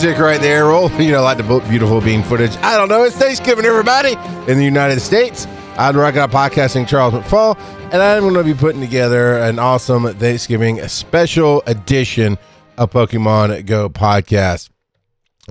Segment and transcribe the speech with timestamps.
[0.00, 0.66] music right there.
[0.66, 2.56] Roll, you know, like the beautiful bean footage.
[2.58, 3.02] I don't know.
[3.02, 4.12] It's Thanksgiving, everybody,
[4.46, 5.48] in the United States.
[5.76, 7.58] I'm Rock Out Podcasting Charles McFall,
[7.92, 12.38] and I'm going to be putting together an awesome Thanksgiving special edition
[12.76, 14.70] of Pokemon Go podcast.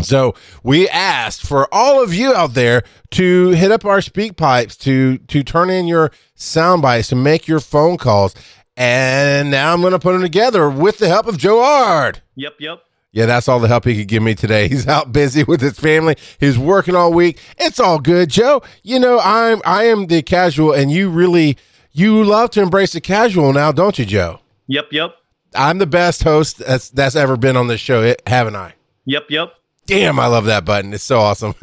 [0.01, 0.33] So
[0.63, 5.17] we asked for all of you out there to hit up our speak pipes to
[5.17, 8.33] to turn in your sound bites to make your phone calls.
[8.77, 12.21] And now I'm going to put them together with the help of Joe Ard.
[12.35, 12.83] Yep, yep.
[13.17, 14.67] Yeah, that's all the help he could give me today.
[14.69, 16.15] He's out busy with his family.
[16.39, 17.39] He's working all week.
[17.57, 18.61] It's all good, Joe.
[18.83, 21.57] You know, I'm I am the casual and you really
[21.91, 24.41] you love to embrace the casual now, don't you, Joe?
[24.67, 25.15] Yep, yep.
[25.55, 28.75] I'm the best host that's that's ever been on this show, haven't I?
[29.05, 29.53] Yep, yep.
[29.87, 30.93] Damn, I love that button.
[30.93, 31.53] It's so awesome.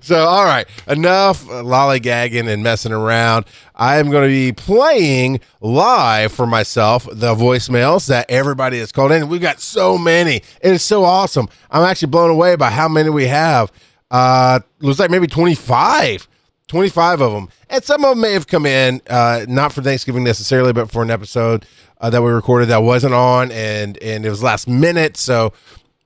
[0.00, 3.46] so, all right, enough lollygagging and messing around.
[3.76, 9.12] I am going to be playing live for myself the voicemails that everybody has called
[9.12, 9.28] in.
[9.28, 10.42] We've got so many.
[10.60, 11.48] It is so awesome.
[11.70, 13.70] I'm actually blown away by how many we have.
[14.10, 16.26] Uh, looks like maybe 25.
[16.66, 17.48] 25 of them.
[17.70, 21.04] And some of them may have come in, uh, not for Thanksgiving necessarily, but for
[21.04, 21.64] an episode
[22.00, 25.16] uh, that we recorded that wasn't on and, and it was last minute.
[25.16, 25.52] So,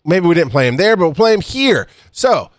[0.06, 1.86] maybe we didn't play him there, but we'll play him here.
[2.12, 2.50] So,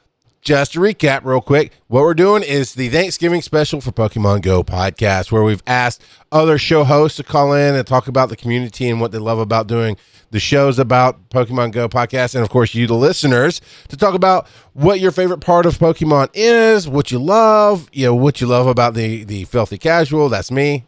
[0.41, 4.63] just to recap real quick, what we're doing is the Thanksgiving special for Pokemon Go
[4.63, 8.89] podcast, where we've asked other show hosts to call in and talk about the community
[8.89, 9.97] and what they love about doing
[10.31, 14.47] the shows about Pokemon Go podcast, and of course, you, the listeners, to talk about
[14.73, 18.67] what your favorite part of Pokemon is, what you love, you know, what you love
[18.67, 20.29] about the the filthy casual.
[20.29, 20.85] That's me.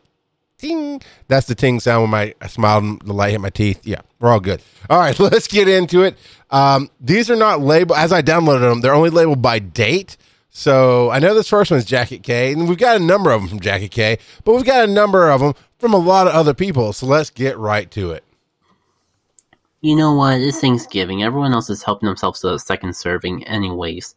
[0.59, 1.01] Ting.
[1.27, 3.79] That's the ting sound when my I smiled and the light hit my teeth.
[3.85, 4.61] Yeah, we're all good.
[4.89, 6.17] All right, let's get into it.
[6.51, 8.81] Um, these are not labeled as I downloaded them.
[8.81, 10.17] They're only labeled by date.
[10.51, 13.41] So I know this first one is Jacket K, and we've got a number of
[13.41, 16.33] them from Jacket K, but we've got a number of them from a lot of
[16.33, 16.91] other people.
[16.91, 18.23] So let's get right to it.
[19.81, 20.41] You know what?
[20.41, 21.23] It's Thanksgiving.
[21.23, 24.15] Everyone else is helping themselves to a second serving, anyways.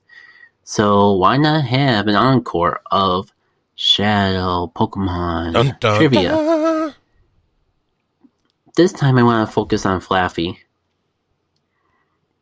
[0.64, 3.32] So why not have an encore of
[3.82, 6.30] Shadow Pokemon dun, dun, trivia.
[6.30, 6.94] Dun.
[8.76, 10.58] This time I want to focus on Flaaffy.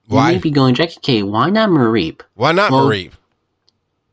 [0.07, 0.29] Why?
[0.29, 2.21] You may be going, Jackie K, why not Mareep?
[2.35, 3.13] Why not well, Mareep?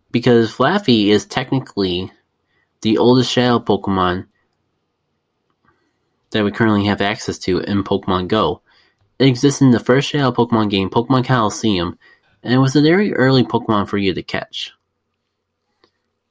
[0.10, 2.10] Because Flaaffy is technically
[2.82, 4.28] the oldest Shadow Pokemon
[6.30, 8.62] that we currently have access to in Pokemon Go.
[9.20, 12.00] It exists in the first Shadow Pokemon game, Pokemon Colosseum,
[12.42, 14.72] and it was a very early Pokemon for you to catch.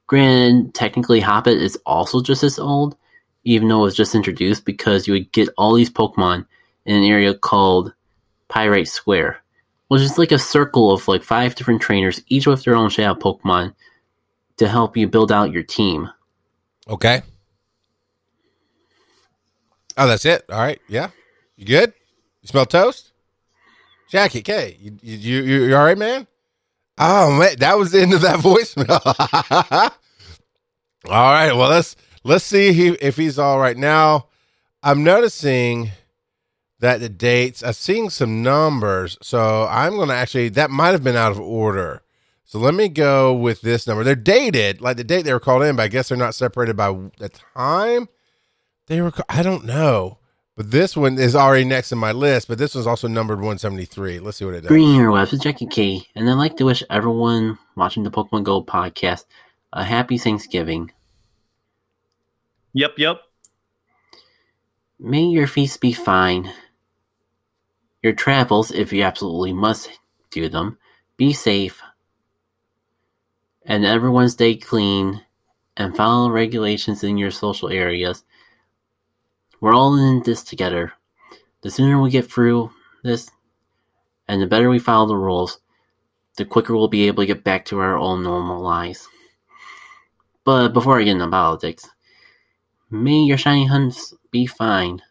[0.07, 2.97] Granted, technically Hoppip is also just as old,
[3.45, 6.47] even though it was just introduced because you would get all these Pokemon
[6.85, 7.93] in an area called
[8.49, 9.39] Pyrite Square,
[9.89, 13.19] which is like a circle of like five different trainers, each with their own shadow
[13.19, 13.75] Pokemon,
[14.59, 16.09] to help you build out your team.
[16.89, 17.23] Okay.
[19.97, 20.45] Oh, that's it.
[20.51, 20.81] All right.
[20.89, 21.11] Yeah.
[21.57, 21.93] You good?
[22.43, 23.13] You smell toast?
[24.09, 26.29] Jackie K, you you you, you all right, man?
[26.99, 29.01] Oh man, that was the end of that voicemail.
[31.09, 34.27] all right, well let's let's see he, if he's all right now.
[34.83, 35.91] I'm noticing
[36.81, 37.63] that the dates.
[37.63, 41.41] I'm seeing some numbers, so I'm going to actually that might have been out of
[41.41, 42.03] order.
[42.45, 44.05] So let me go with this number.
[44.05, 46.77] They're dated, like the date they were called in, but I guess they're not separated
[46.77, 48.09] by the time
[48.87, 49.13] they were.
[49.29, 50.19] I don't know.
[50.57, 54.21] But this one is already next in my list, but this one's also numbered 173.
[54.21, 54.69] Let's see what it does.
[54.69, 58.65] Green Interwebs with Jackie K, and I'd like to wish everyone watching the Pokemon Go
[58.65, 59.27] podcast
[59.75, 60.91] a happy Thanksgiving.
[62.73, 63.21] Yep, yep.
[64.99, 66.51] May your feast be fine.
[68.03, 69.91] Your travels, if you absolutely must
[70.31, 70.79] do them,
[71.19, 71.83] be safe.
[73.67, 75.21] And everyone stay clean
[75.77, 78.25] and follow regulations in your social areas
[79.61, 80.93] we're all in this together.
[81.63, 82.71] The sooner we get through
[83.03, 83.31] this,
[84.29, 85.59] and the better we follow the rules,
[86.37, 89.09] the quicker we'll be able to get back to our own normal lives.
[90.45, 91.89] But before I get into politics,
[92.91, 95.03] may your shiny hunts be fine.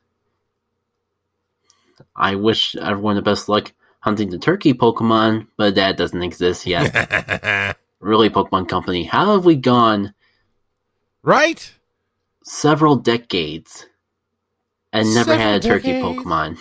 [2.16, 7.76] I wish everyone the best luck hunting the turkey Pokemon, but that doesn't exist yet.
[8.00, 10.14] really, Pokemon Company, how have we gone?
[11.24, 11.74] Right?
[12.44, 13.88] Several decades
[14.96, 16.20] and never Seven had a turkey decades.
[16.20, 16.58] Pokemon.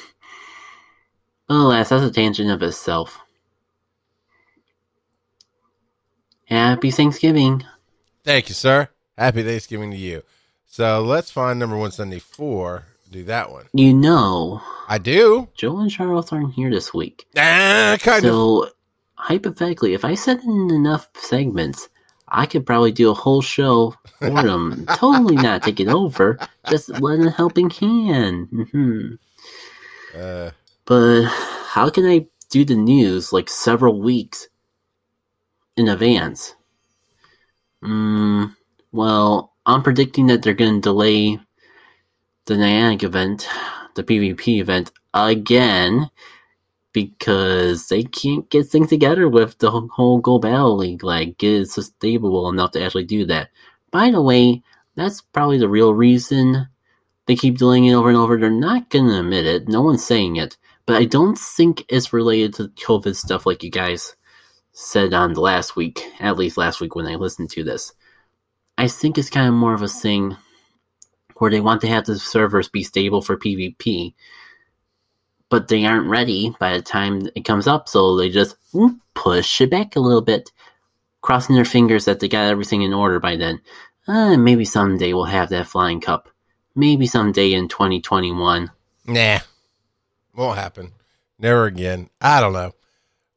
[1.49, 3.21] Alas, that's a tangent of itself.
[6.47, 7.65] Happy Thanksgiving.
[8.25, 8.89] Thank you, sir.
[9.17, 10.23] Happy Thanksgiving to you.
[10.67, 12.85] So let's find number 174.
[13.13, 13.67] Do that one.
[13.73, 14.61] You know.
[14.89, 15.49] I do.
[15.55, 17.27] Joel and Charles aren't here this week.
[17.37, 18.69] Ah, kind so, of.
[18.69, 18.75] So,
[19.15, 21.89] hypothetically, if I set in enough segments,
[22.37, 24.87] I could probably do a whole show for them.
[24.97, 26.37] totally not take it over,
[26.69, 28.49] just lend a helping hand.
[28.53, 29.15] Mm-hmm.
[30.19, 30.51] Uh,
[30.85, 34.49] But how can I do the news like several weeks
[35.77, 36.55] in advance?
[37.83, 38.57] Mm,
[38.93, 41.39] well, I'm predicting that they're going to delay
[42.47, 43.49] the Niantic event,
[43.95, 46.11] the PvP event, again
[46.95, 51.71] because they can't get things together with the whole Go Battle League, like get it
[51.71, 53.51] sustainable enough to actually do that.
[53.91, 54.63] By the way,
[54.95, 56.69] that's probably the real reason
[57.27, 58.39] they keep delaying it over and over.
[58.39, 59.69] They're not going to admit it.
[59.69, 60.57] No one's saying it.
[60.87, 64.15] But I don't think it's related to COVID stuff like you guys
[64.73, 67.93] said on the last week, at least last week when I listened to this.
[68.79, 70.37] I think it's kind of more of a thing
[71.37, 74.15] where they want to have the servers be stable for PvP,
[75.51, 79.61] but they aren't ready by the time it comes up, so they just mm, push
[79.61, 80.51] it back a little bit,
[81.21, 83.61] crossing their fingers that they got everything in order by then.
[84.07, 86.29] Uh, maybe someday we'll have that flying cup.
[86.75, 88.71] Maybe someday in 2021.
[89.07, 89.39] nah,
[90.35, 90.93] won't happen.
[91.39, 92.11] Never again.
[92.21, 92.73] I don't know.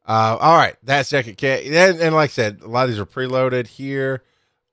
[0.06, 1.66] Uh, all right, that's Jacket K.
[1.66, 4.22] And, and like I said, a lot of these are preloaded here.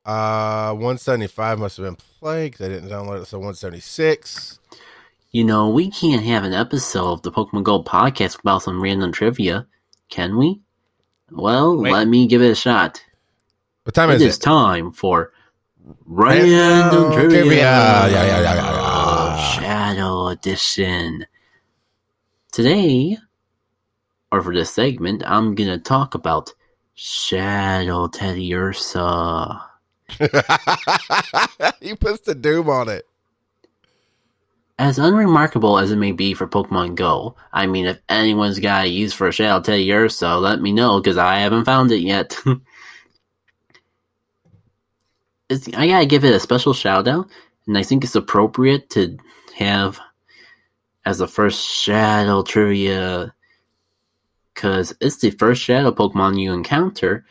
[0.05, 3.25] Uh, 175 must have been played because I didn't download it.
[3.25, 4.59] So 176.
[5.35, 9.11] You know, we can't have an episode of the Pokemon Go podcast without some random
[9.11, 9.67] trivia,
[10.07, 10.61] can we?
[11.29, 11.91] Well, Wait.
[11.91, 13.03] let me give it a shot.
[13.83, 14.27] What time It is is it?
[14.27, 15.33] It is time for
[16.05, 17.41] random Random trivia.
[17.41, 17.57] trivia.
[17.57, 19.59] Yeah, yeah, yeah, yeah, yeah.
[19.59, 21.25] Shadow Edition.
[22.53, 23.17] Today,
[24.31, 26.53] or for this segment, I'm gonna talk about
[26.93, 29.63] Shadow Teddiursa.
[31.81, 33.05] he puts the doom on it.
[34.77, 38.89] As unremarkable as it may be for Pokemon Go, I mean, if anyone's got a
[38.89, 42.37] use for Shadow Teddy so let me know, because I haven't found it yet.
[45.49, 47.29] I gotta give it a special shout out,
[47.67, 49.17] and I think it's appropriate to
[49.55, 49.97] have
[51.05, 53.33] as the first Shadow trivia,
[54.53, 57.25] because it's the first Shadow Pokemon you encounter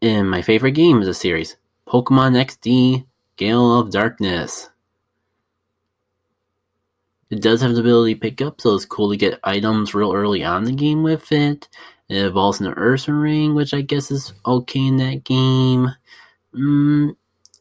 [0.00, 1.56] in my favorite game of the series,
[1.86, 3.06] Pokemon XD
[3.36, 4.68] Gale of Darkness.
[7.32, 10.12] It does have the ability to pick up, so it's cool to get items real
[10.12, 11.66] early on in the game with it.
[12.10, 15.88] It evolves into Ursaring, which I guess is okay in that game.
[16.54, 17.16] Mm,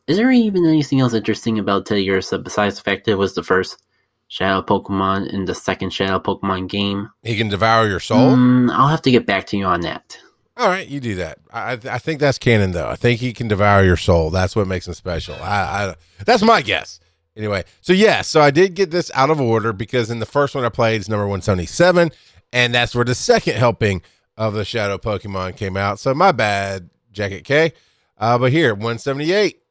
[0.07, 3.43] is there even anything else interesting about Teddiursa besides the fact that it was the
[3.43, 3.81] first
[4.27, 7.09] Shadow Pokemon in the second Shadow Pokemon game?
[7.23, 8.35] He can devour your soul.
[8.35, 10.19] Mm, I'll have to get back to you on that.
[10.57, 11.37] All right, you do that.
[11.53, 12.89] I, I think that's canon, though.
[12.89, 14.31] I think he can devour your soul.
[14.31, 15.35] That's what makes him special.
[15.35, 15.95] I, I
[16.25, 16.99] that's my guess.
[17.35, 20.53] Anyway, so yeah, so I did get this out of order because in the first
[20.53, 22.11] one I played is number one seventy seven,
[22.51, 24.01] and that's where the second helping
[24.37, 25.97] of the Shadow Pokemon came out.
[25.99, 27.73] So my bad, Jacket K.
[28.17, 29.61] Uh, but here, one seventy eight.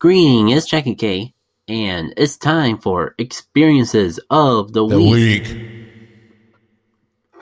[0.00, 1.34] Greeting, it's Jackie K,
[1.68, 5.44] and it's time for experiences of the, The week.
[5.44, 5.56] week.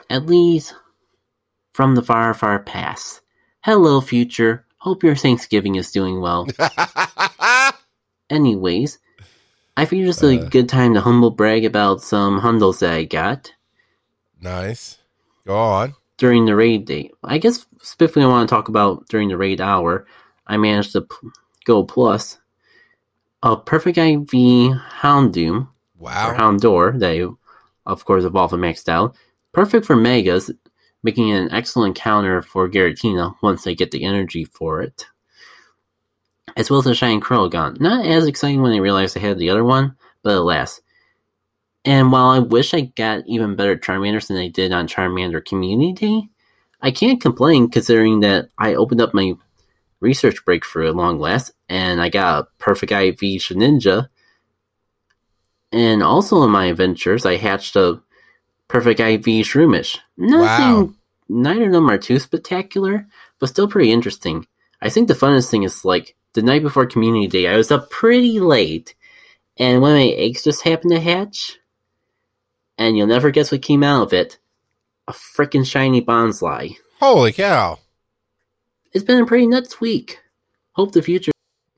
[0.09, 0.73] At least
[1.73, 3.21] from the far, far past.
[3.61, 4.65] Hello, future.
[4.77, 6.47] Hope your Thanksgiving is doing well.
[8.29, 8.99] Anyways,
[9.75, 10.49] I figured it's a Uh.
[10.49, 13.51] good time to humble brag about some hundles that I got
[14.41, 14.97] nice.
[15.45, 15.95] Go on.
[16.17, 17.11] during the raid day.
[17.23, 20.05] I guess specifically I want to talk about during the raid hour.
[20.47, 21.29] I managed to p-
[21.63, 22.39] go plus
[23.43, 24.29] a perfect IV
[25.01, 25.69] Houndoom or
[25.99, 26.33] Wow.
[26.35, 27.37] Houndour that you,
[27.85, 29.15] of course, evolved and maxed out.
[29.53, 30.49] Perfect for Megas,
[31.03, 35.05] making it an excellent counter for Giratina once they get the energy for it.
[36.57, 37.79] As well as a Shiny Croagunk.
[37.79, 40.81] Not as exciting when I realized I had the other one, but alas.
[41.85, 46.29] And while I wish I got even better Charmanders than I did on Charmander Community
[46.81, 49.33] I can't complain considering that I opened up my
[49.99, 54.09] research breakthrough at long last and I got a perfect IV Shedinja
[55.71, 58.01] and also in my adventures, I hatched a
[58.69, 59.97] perfect IV Shroomish.
[60.17, 60.93] Nothing, Wow.
[61.27, 63.05] neither of them are too spectacular,
[63.39, 64.47] but still pretty interesting.
[64.81, 67.89] I think the funnest thing is like the night before Community Day, I was up
[67.89, 68.93] pretty late,
[69.57, 71.57] and one of my eggs just happened to hatch,
[72.77, 74.37] and you'll never guess what came out of it
[75.07, 76.75] a frickin' shiny Bonsly.
[76.99, 77.79] Holy cow.
[78.93, 80.19] It's been a pretty nuts week.
[80.73, 81.31] Hope the future.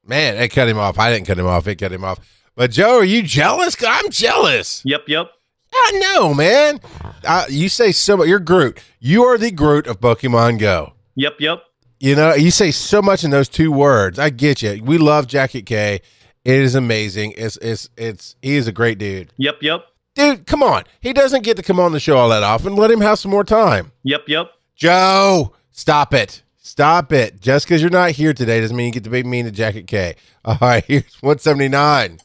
[0.06, 1.00] Man, it cut him off.
[1.00, 1.66] I didn't cut him off.
[1.68, 2.20] It cut him off.
[2.56, 3.78] But Joe, are you jealous?
[3.82, 4.82] I'm jealous.
[4.84, 5.32] Yep, yep.
[5.74, 6.82] I know, man.
[7.24, 8.28] Uh, you say so much.
[8.28, 8.80] You're Groot.
[9.00, 10.94] You are the Groot of Pokemon Go.
[11.16, 11.62] Yep, yep.
[12.00, 14.20] You know, you say so much in those two words.
[14.20, 14.82] I get you.
[14.84, 16.02] We love Jacket K.
[16.46, 17.34] It is amazing.
[17.36, 19.34] It's it's it's he is a great dude.
[19.38, 19.86] Yep, yep.
[20.16, 20.84] Dude, come on.
[21.02, 22.76] He doesn't get to come on the show all that often.
[22.76, 23.92] Let him have some more time.
[24.04, 24.52] Yep, yep.
[24.76, 26.42] Joe, stop it.
[26.58, 27.42] Stop it.
[27.42, 29.88] Just because you're not here today doesn't mean you get to be mean to Jacket
[29.88, 30.16] K.
[30.46, 32.20] All right, here's 179.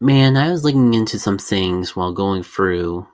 [0.00, 3.06] Man, I was looking into some things while going through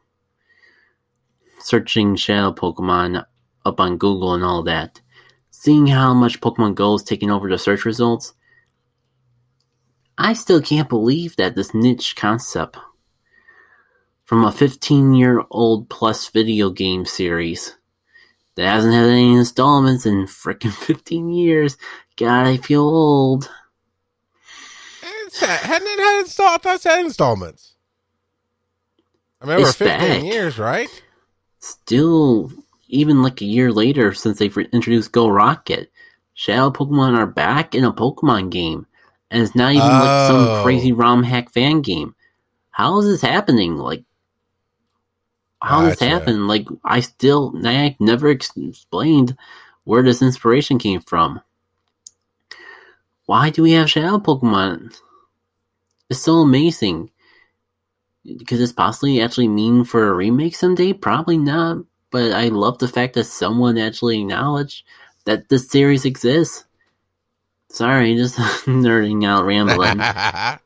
[1.60, 3.24] searching shadow Pokemon
[3.64, 5.00] up on Google and all that.
[5.62, 8.34] Seeing how much Pokemon Go is taking over the search results,
[10.18, 12.78] I still can't believe that this niche concept
[14.24, 17.76] from a 15 year old plus video game series
[18.56, 21.76] that hasn't had any installments in frickin' 15 years.
[22.16, 23.48] God, I feel old.
[25.00, 26.48] It's, hadn't it had install?
[26.48, 27.76] I thought it had installments.
[29.40, 30.24] I remember It's 15 back.
[30.24, 30.88] years, right?
[31.60, 32.50] Still,
[32.92, 35.90] even like a year later since they've introduced Go Rocket,
[36.34, 38.86] Shadow Pokemon are back in a Pokemon game.
[39.30, 40.28] And it's not even like Oh.
[40.28, 42.14] some crazy ROM hack fan game.
[42.70, 43.76] How is this happening?
[43.76, 44.04] Like,
[45.62, 46.18] how does this Gotcha.
[46.18, 46.46] happen?
[46.46, 49.36] Like, I still, I never ex- explained
[49.84, 51.40] where this inspiration came from.
[53.24, 54.94] Why do we have Shadow Pokemon?
[56.10, 57.10] It's so amazing.
[58.26, 60.92] Could this possibly actually mean for a remake someday?
[60.92, 61.78] Probably not.
[62.12, 64.84] But I love the fact that someone actually acknowledged
[65.24, 66.64] that this series exists.
[67.70, 69.98] Sorry, just nerding out, rambling.
[70.00, 70.60] I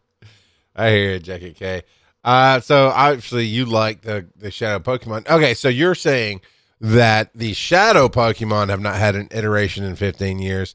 [0.76, 1.82] hear you, Jackie K.
[2.24, 5.28] Uh, so obviously you like the the shadow Pokemon.
[5.28, 6.40] Okay, so you're saying
[6.80, 10.74] that the shadow Pokemon have not had an iteration in 15 years.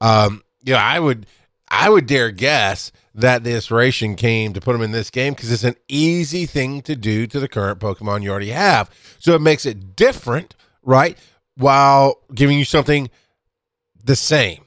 [0.00, 1.26] Um, you know, I would
[1.68, 5.50] I would dare guess that the inspiration came to put them in this game because
[5.50, 8.90] it's an easy thing to do to the current Pokemon you already have.
[9.18, 11.18] So it makes it different, right?
[11.56, 13.10] While giving you something
[14.04, 14.66] the same.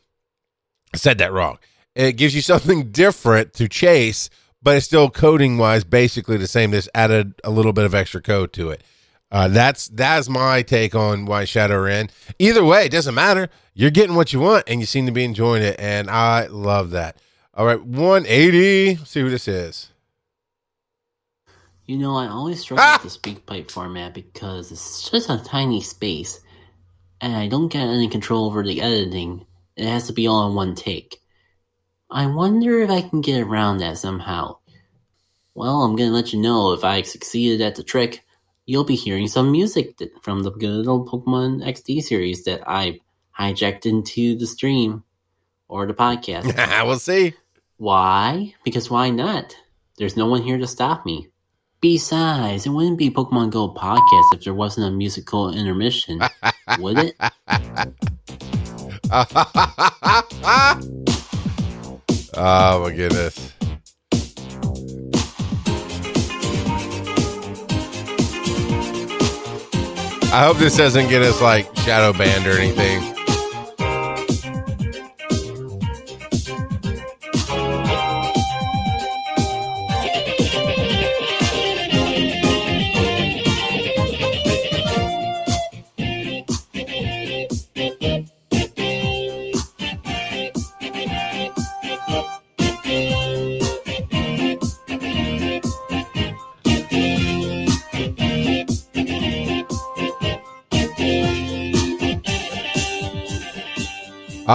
[0.93, 1.59] I said that wrong.
[1.95, 4.29] It gives you something different to chase,
[4.61, 6.73] but it's still coding wise basically the same.
[6.73, 8.83] Just added a little bit of extra code to it.
[9.31, 12.05] Uh, that's that's my take on why Shadow are.
[12.37, 13.47] Either way, it doesn't matter.
[13.73, 16.89] You're getting what you want, and you seem to be enjoying it, and I love
[16.91, 17.15] that.
[17.53, 18.95] All right, 180.
[18.95, 19.91] Let's see who this is.
[21.85, 23.03] You know, I always struggle with ah!
[23.03, 26.39] the speak pipe format because it's just a tiny space,
[27.19, 29.45] and I don't get any control over the editing.
[29.75, 31.19] It has to be all in one take.
[32.09, 34.59] I wonder if I can get around that somehow.
[35.53, 38.23] Well, I'm gonna let you know if I succeeded at the trick.
[38.65, 42.99] You'll be hearing some music from the good old Pokemon XD series that I've
[43.37, 45.03] hijacked into the stream
[45.67, 46.85] or the podcast.
[46.85, 47.33] we'll see.
[47.81, 48.53] Why?
[48.63, 49.57] Because why not?
[49.97, 51.29] There's no one here to stop me.
[51.81, 56.21] Besides, it wouldn't be Pokemon Go podcast if there wasn't a musical intermission,
[56.77, 57.15] would it?
[62.37, 63.51] oh my goodness.
[70.31, 73.10] I hope this doesn't get us like shadow banned or anything.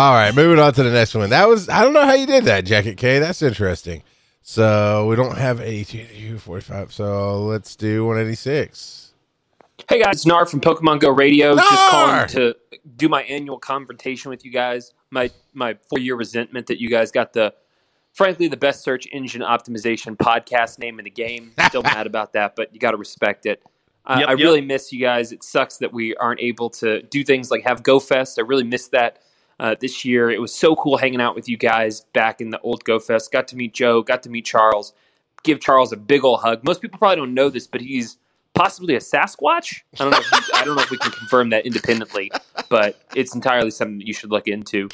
[0.07, 1.31] All right, moving on to the next one.
[1.31, 3.19] That was I don't know how you did that, Jacket K.
[3.19, 4.05] That's interesting.
[4.41, 6.93] So we don't have 82, 45.
[6.93, 9.15] So let's do 186.
[9.89, 11.55] Hey guys, it's Nar from Pokemon Go Radio.
[11.55, 11.65] Nar!
[11.69, 12.55] Just calling to
[12.97, 14.93] do my annual confrontation with you guys.
[15.11, 17.53] My my four year resentment that you guys got the
[18.13, 21.51] frankly the best search engine optimization podcast name in the game.
[21.67, 23.61] Still mad about that, but you got to respect it.
[24.05, 24.39] I, Yep, I yep.
[24.39, 25.33] really miss you guys.
[25.33, 28.39] It sucks that we aren't able to do things like have GoFest.
[28.39, 29.19] I really miss that
[29.61, 30.31] uh, this year.
[30.31, 33.33] It was so cool hanging out with you guys back in the old Go Fest.
[33.33, 34.03] Got to meet Joe.
[34.03, 34.93] Got to meet Charles.
[35.43, 36.65] Give Charles a big old hug.
[36.65, 38.19] Most people probably don't know this, but he's
[38.55, 39.83] possibly a Sasquatch.
[40.01, 40.19] I don't know.
[40.19, 42.33] If I don't know if we can confirm that independently,
[42.69, 44.89] but it's entirely something that you should look into.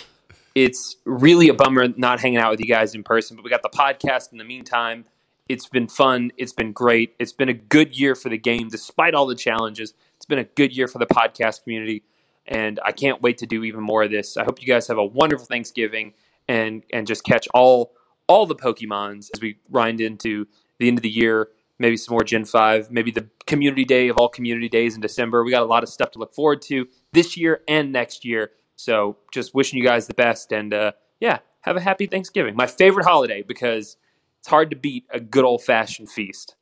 [0.54, 3.62] It's really a bummer not hanging out with you guys in person, but we got
[3.62, 5.06] the podcast in the meantime.
[5.48, 6.30] It's been fun.
[6.36, 7.14] It's been great.
[7.18, 9.94] It's been a good year for the game, despite all the challenges.
[10.16, 12.02] It's been a good year for the podcast community,
[12.46, 14.36] and I can't wait to do even more of this.
[14.36, 16.14] I hope you guys have a wonderful Thanksgiving
[16.48, 17.92] and and just catch all
[18.28, 20.46] all the Pokemons as we grind into
[20.78, 21.48] the end of the year.
[21.78, 22.90] Maybe some more Gen Five.
[22.90, 25.44] Maybe the Community Day of all Community Days in December.
[25.44, 28.52] We got a lot of stuff to look forward to this year and next year.
[28.76, 32.56] So just wishing you guys the best, and uh, yeah, have a happy Thanksgiving.
[32.56, 33.96] My favorite holiday because
[34.40, 36.56] it's hard to beat a good old fashioned feast.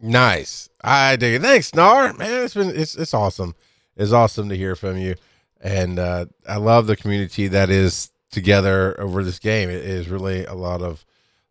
[0.00, 0.68] Nice.
[0.82, 1.42] I dig it.
[1.42, 2.12] Thanks, Nar.
[2.14, 3.54] Man, it's been it's it's awesome.
[3.96, 5.16] It's awesome to hear from you.
[5.60, 9.68] And uh I love the community that is together over this game.
[9.70, 11.04] It is really a lot of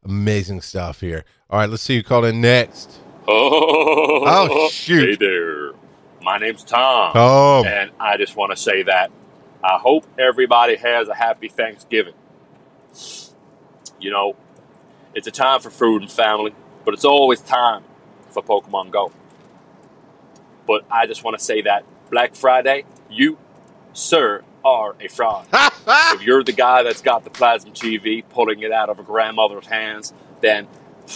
[0.03, 1.24] amazing stuff here.
[1.50, 3.00] All right, let's see who called in next.
[3.27, 5.10] Oh, Oh, shoot.
[5.10, 5.71] Hey there.
[6.21, 7.12] My name's Tom.
[7.15, 9.12] Oh, And I just want to say that
[9.63, 12.13] I hope everybody has a happy Thanksgiving.
[14.00, 14.36] You know,
[15.13, 17.83] it's a time for food and family, but it's always time
[18.29, 19.12] for Pokemon Go.
[20.67, 23.37] But I just want to say that Black Friday, you,
[23.93, 25.47] sir, are a fraud.
[25.53, 29.67] if you're the guy that's got the plasma TV pulling it out of a grandmother's
[29.67, 30.67] hands, then,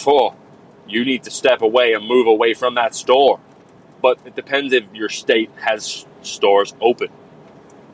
[0.06, 0.34] oh,
[0.88, 3.38] you need to step away and move away from that store.
[4.02, 7.08] But it depends if your state has stores open.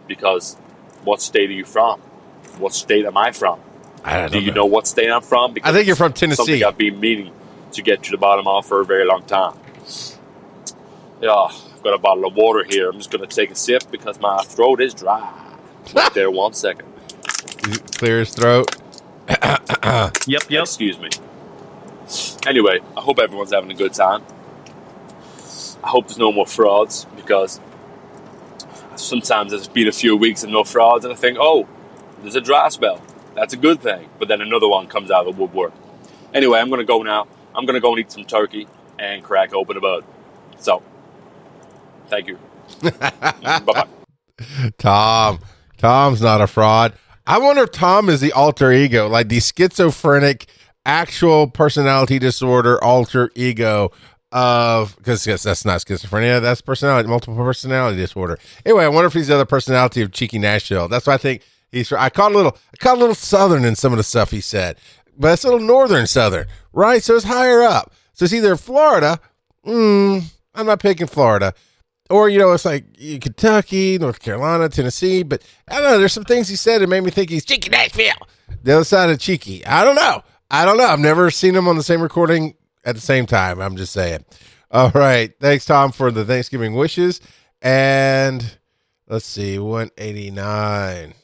[0.07, 0.57] Because
[1.05, 2.01] what state are you from?
[2.59, 3.61] What state am I from?
[4.05, 5.57] I don't Do you know what state I'm from?
[5.63, 6.37] I think you're from Tennessee.
[6.37, 7.33] Something I've been meaning
[7.73, 9.59] to get to the bottom of for a very long time.
[11.21, 11.51] Yeah,
[11.83, 12.89] I've got a bottle of water here.
[12.89, 15.29] I'm just going to take a sip because my throat is dry.
[15.93, 16.87] Wait there one second.
[17.97, 18.77] Clear his throat.
[20.29, 20.63] Yep, yep.
[20.63, 21.09] Excuse me.
[22.47, 24.23] Anyway, I hope everyone's having a good time.
[25.83, 27.61] I hope there's no more frauds because
[28.95, 31.67] sometimes there's been a few weeks of no frauds and I think, oh,
[32.21, 33.03] there's a dry spell.
[33.35, 34.09] That's a good thing.
[34.21, 35.73] But then another one comes out of the woodwork.
[36.33, 37.27] Anyway, I'm going to go now.
[37.57, 38.69] I'm going to go and eat some turkey
[39.01, 40.05] and crack open a bud.
[40.61, 40.85] So,
[42.13, 42.39] thank you.
[43.01, 43.87] bye bye.
[44.79, 45.41] Tom.
[45.79, 46.93] Tom's not a fraud.
[47.27, 50.47] I wonder if Tom is the alter ego, like the schizophrenic,
[50.87, 53.91] actual personality disorder alter ego
[54.31, 58.39] of because yes, that's not schizophrenia, that's personality, multiple personality disorder.
[58.65, 60.89] Anyway, I wonder if he's the other personality of Cheeky Nashville.
[60.89, 61.43] That's why I think
[61.73, 61.93] he's.
[61.93, 64.41] I caught a little, I caught a little southern in some of the stuff he
[64.41, 64.77] said,
[65.19, 67.03] but it's a little northern southern, right?
[67.03, 67.93] So it's higher up.
[68.13, 69.19] So it's either Florida.
[69.67, 71.55] Mm, I'm not picking Florida
[72.11, 75.23] or you know, it's like Kentucky, North Carolina, Tennessee.
[75.23, 75.99] But I don't know.
[75.99, 78.27] There's some things he said that made me think he's Cheeky Nashville.
[78.63, 79.65] The other side of Cheeky.
[79.67, 80.23] I don't know.
[80.51, 80.87] I don't know.
[80.87, 83.61] I've never seen him on the same recording at the same time.
[83.61, 84.25] I'm just saying.
[84.71, 85.33] All right.
[85.41, 87.21] Thanks, Tom, for the Thanksgiving wishes.
[87.61, 88.59] And
[89.09, 91.15] let's see, 189.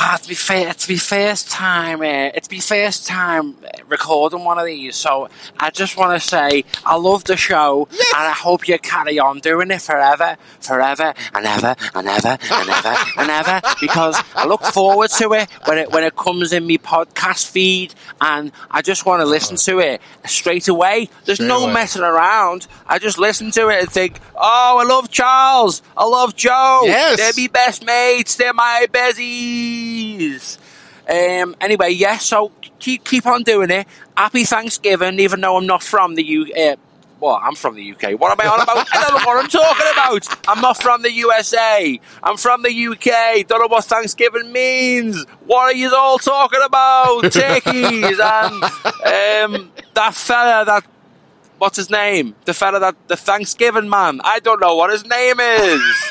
[0.00, 0.68] Ah, it's be fair.
[0.68, 2.02] It's be first time.
[2.02, 3.56] Uh, it's be first time
[3.88, 4.94] recording one of these.
[4.94, 9.18] So I just want to say I love the show, and I hope you carry
[9.18, 13.60] on doing it forever, forever, and ever, and ever, and ever, and ever.
[13.80, 17.92] Because I look forward to it when it when it comes in me podcast feed,
[18.20, 21.10] and I just want to listen to it straight away.
[21.24, 21.72] There's Straight no away.
[21.72, 22.68] messing around.
[22.86, 25.82] I just listen to it and think, oh, I love Charles.
[25.96, 26.82] I love Joe.
[26.84, 27.16] Yes.
[27.18, 28.36] They're me best mates.
[28.36, 29.87] They're my bezies.
[31.08, 33.86] Um, anyway, yeah, so keep keep on doing it.
[34.16, 36.52] Happy Thanksgiving, even though I'm not from the U.
[36.52, 36.76] Uh,
[37.20, 38.18] well, I'm from the UK.
[38.20, 38.86] What am I on about?
[38.92, 40.48] I don't know what I'm talking about.
[40.48, 41.98] I'm not from the USA.
[42.22, 43.46] I'm from the UK.
[43.46, 45.24] Don't know what Thanksgiving means.
[45.46, 47.22] What are you all talking about?
[47.32, 50.84] Turkeys and um, that fella that
[51.58, 52.34] what's his name?
[52.44, 54.20] The fella that the Thanksgiving man.
[54.24, 55.82] I don't know what his name is.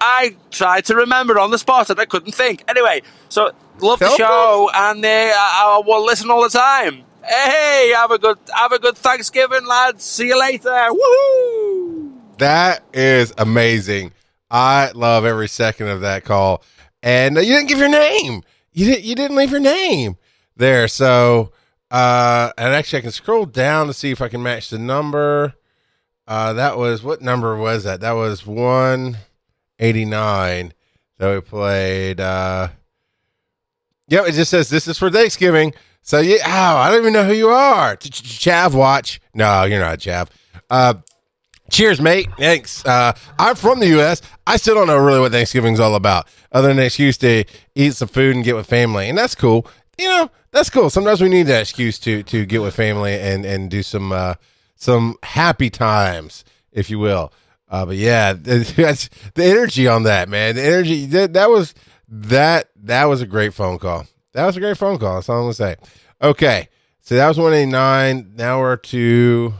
[0.00, 2.64] I tried to remember on the spot and I couldn't think.
[2.68, 7.04] Anyway, so love the show and uh, I, I will listen all the time.
[7.24, 10.04] Hey, have a good have a good Thanksgiving, lads.
[10.04, 10.70] See you later.
[10.70, 12.12] Woohoo!
[12.38, 14.12] That is amazing.
[14.50, 16.62] I love every second of that call.
[17.02, 18.42] And uh, you didn't give your name.
[18.72, 19.04] You didn't.
[19.04, 20.16] You didn't leave your name
[20.56, 20.88] there.
[20.88, 21.52] So,
[21.90, 25.54] uh, and actually, I can scroll down to see if I can match the number.
[26.26, 28.00] Uh, that was what number was that?
[28.00, 29.16] That was one
[29.78, 30.74] eighty nine
[31.18, 32.20] that we played.
[32.20, 32.68] Uh,
[34.08, 35.72] yep, it just says this is for Thanksgiving.
[36.02, 37.96] So yeah, oh, I don't even know who you are.
[37.96, 39.20] Ch- Ch- Chav, watch.
[39.34, 40.28] No, you're not Chav.
[40.68, 40.94] Uh,
[41.70, 42.28] Cheers, mate.
[42.38, 42.84] Thanks.
[42.84, 44.22] Uh, I'm from the U.S.
[44.46, 47.94] I still don't know really what Thanksgiving's all about, other than an excuse to eat
[47.94, 49.66] some food and get with family, and that's cool.
[49.98, 50.90] You know, that's cool.
[50.90, 54.34] Sometimes we need that excuse to to get with family and and do some uh,
[54.74, 57.32] some happy times, if you will.
[57.68, 60.56] Uh, but yeah, that's the energy on that, man.
[60.56, 61.74] The energy that, that was
[62.08, 64.06] that that was a great phone call.
[64.32, 65.14] That was a great phone call.
[65.14, 65.76] That's all I'm gonna say.
[66.20, 66.68] Okay,
[67.02, 68.32] so that was 189.
[68.34, 69.54] Now we're to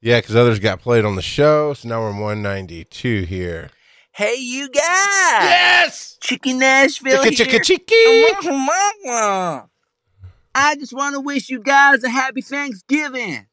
[0.00, 1.74] yeah, because others got played on the show.
[1.74, 3.70] So now we're on 192 here.
[4.12, 4.82] Hey, you guys!
[4.82, 6.16] Yes!
[6.22, 7.60] Chicken Nashville Chicka here.
[7.60, 7.94] chicka chicky!
[10.58, 13.46] I just want to wish you guys a happy Thanksgiving.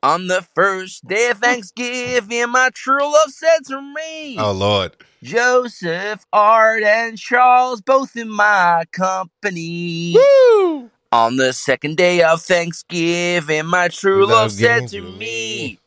[0.00, 4.92] On the first day of Thanksgiving, my true love said to me, Oh, Lord.
[5.24, 10.14] Joseph, Art, and Charles, both in my company.
[10.14, 10.88] Woo!
[11.10, 15.78] On the second day of Thanksgiving, my true Love love said to me, me.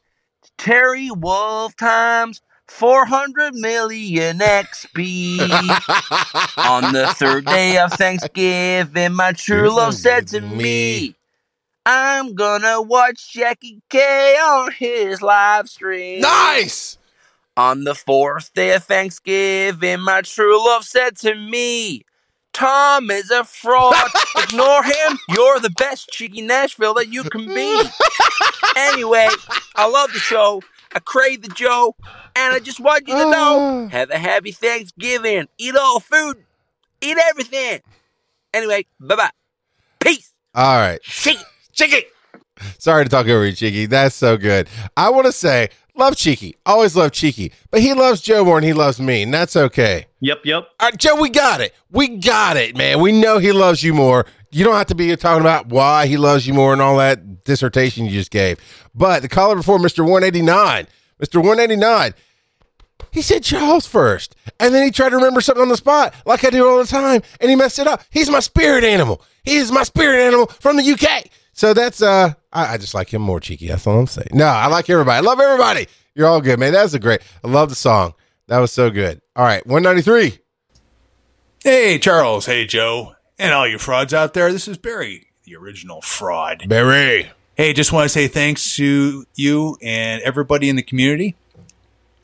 [0.57, 5.39] Terry Wolf times 400 million XP.
[6.57, 11.15] On the third day of Thanksgiving, my true love said to me,
[11.85, 16.19] I'm gonna watch Jackie K on his live stream.
[16.21, 16.97] nice.
[17.55, 22.03] On the fourth day of Thanksgiving, my true love said to me,
[22.53, 23.95] Tom is a fraud.
[24.35, 25.19] Ignore him.
[25.29, 27.81] You're the best Cheeky Nashville that you can be.
[28.75, 29.27] anyway,
[29.75, 30.61] I love the show.
[30.93, 31.95] I crave the Joe.
[32.35, 33.87] And I just want you to know ah.
[33.89, 35.47] have a happy Thanksgiving.
[35.57, 36.43] Eat all food.
[37.01, 37.81] Eat everything.
[38.53, 39.29] Anyway, bye bye.
[39.99, 40.33] Peace.
[40.55, 41.01] All right.
[41.01, 41.43] Cheeky.
[41.73, 42.03] Cheeky.
[42.79, 43.85] Sorry to talk over you, Cheeky.
[43.85, 44.67] That's so good.
[44.95, 46.55] I want to say, love Cheeky.
[46.65, 47.51] Always love Cheeky.
[47.71, 50.07] But he loves Joe more than he loves me, and that's okay.
[50.21, 50.67] Yep, yep.
[50.79, 51.73] All right, Joe, we got it.
[51.91, 52.99] We got it, man.
[53.01, 54.25] We know he loves you more.
[54.51, 57.43] You don't have to be talking about why he loves you more and all that
[57.43, 58.59] dissertation you just gave.
[58.95, 59.99] But the caller before Mr.
[59.99, 60.87] 189,
[61.21, 61.37] Mr.
[61.37, 62.13] 189,
[63.11, 64.35] he said Charles first.
[64.59, 66.85] And then he tried to remember something on the spot, like I do all the
[66.85, 68.03] time, and he messed it up.
[68.09, 69.21] He's my spirit animal.
[69.43, 71.25] He is my spirit animal from the UK.
[71.57, 73.67] So that's uh I, I just like him more cheeky.
[73.67, 74.29] That's all I'm saying.
[74.31, 75.17] No, I like everybody.
[75.17, 75.87] I love everybody.
[76.13, 76.71] You're all good, man.
[76.71, 77.21] That's a great.
[77.43, 78.13] I love the song.
[78.45, 79.21] That was so good.
[79.35, 80.39] All right, 193.
[81.63, 82.45] Hey, Charles.
[82.45, 83.15] Hey, Joe.
[83.39, 86.69] And all you frauds out there, this is Barry, the original fraud.
[86.69, 87.31] Barry.
[87.55, 91.35] Hey, just want to say thanks to you and everybody in the community.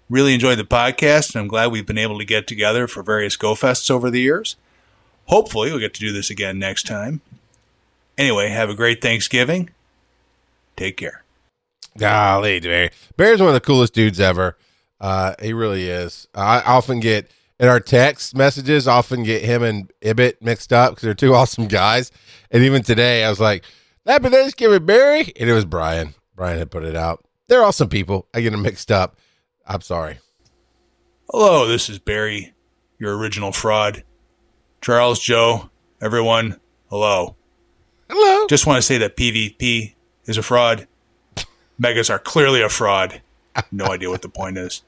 [0.09, 3.35] Really enjoyed the podcast, and I'm glad we've been able to get together for various
[3.35, 4.57] GoFests over the years.
[5.25, 7.21] Hopefully, we'll get to do this again next time.
[8.17, 9.69] Anyway, have a great Thanksgiving.
[10.75, 11.23] Take care.
[11.97, 12.89] Golly, Barry.
[13.17, 14.57] Barry's one of the coolest dudes ever.
[14.99, 16.27] Uh, he really is.
[16.33, 21.03] I often get in our text messages, often get him and Ibbot mixed up because
[21.03, 22.11] they're two awesome guys.
[22.51, 23.63] And even today, I was like,
[24.05, 26.15] "Happy Thanksgiving, Barry," and it was Brian.
[26.35, 27.23] Brian had put it out.
[27.47, 28.27] They're awesome people.
[28.33, 29.17] I get them mixed up.
[29.67, 30.19] I'm sorry.
[31.29, 32.53] Hello, this is Barry,
[32.99, 34.03] your original fraud.
[34.81, 35.69] Charles, Joe,
[36.01, 37.35] everyone, hello.
[38.15, 38.45] Hello.
[38.47, 39.95] Just want to say that PvP
[40.25, 40.87] is a fraud.
[41.79, 43.23] Megas are clearly a fraud.
[43.71, 44.83] No idea what the point is.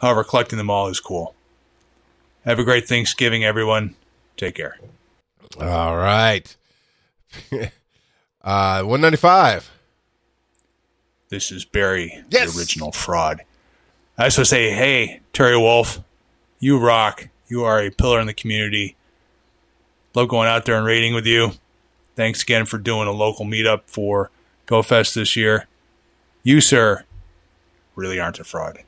[0.00, 1.34] However, collecting them all is cool.
[2.46, 3.94] Have a great Thanksgiving, everyone.
[4.38, 4.78] Take care.
[5.60, 6.56] All right.
[7.52, 9.70] uh, 195.
[11.28, 12.54] This is Barry, Yes.
[12.54, 13.42] the original fraud.
[14.16, 16.00] I just want to say, hey, Terry Wolf,
[16.58, 17.28] you rock.
[17.48, 18.96] You are a pillar in the community.
[20.14, 21.52] Love going out there and raiding with you.
[22.14, 24.30] Thanks again for doing a local meetup for
[24.66, 25.66] GoFest this year.
[26.42, 27.04] You, sir,
[27.94, 28.82] really aren't a fraud.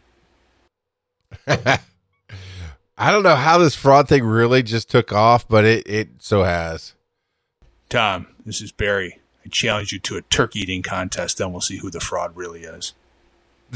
[2.97, 6.45] I don't know how this fraud thing really just took off, but it, it so
[6.45, 6.95] has.
[7.89, 9.21] Tom, this is Barry.
[9.45, 12.63] I challenge you to a turkey eating contest, then we'll see who the fraud really
[12.63, 12.95] is.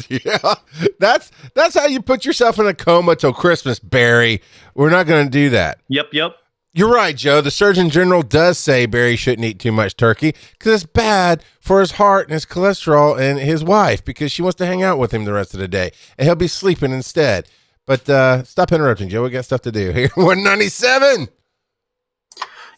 [0.09, 0.55] Yeah,
[1.01, 4.43] that's that's how you put yourself in a coma till Christmas, Barry.
[4.75, 5.79] We're not going to do that.
[5.89, 6.37] Yep, yep.
[6.75, 7.41] You're right, Joe.
[7.41, 11.81] The Surgeon General does say Barry shouldn't eat too much turkey because it's bad for
[11.81, 15.13] his heart and his cholesterol and his wife because she wants to hang out with
[15.13, 17.49] him the rest of the day and he'll be sleeping instead.
[17.87, 19.23] But uh, stop interrupting, Joe.
[19.23, 20.11] We got stuff to do here.
[20.15, 21.29] 197.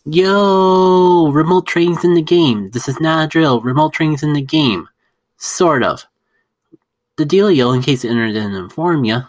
[0.07, 2.71] Yo, remote training's in the game.
[2.71, 3.61] This is not a drill.
[3.61, 4.89] Remote training's in the game.
[5.37, 6.07] Sort of.
[7.17, 9.25] The dealio, in case the internet didn't inform you,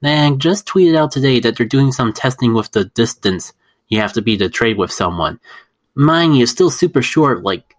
[0.00, 3.52] Mag just tweeted out today that they're doing some testing with the distance
[3.92, 5.38] you have to be to trade with someone.
[5.94, 7.76] Mind you, it's still super short, like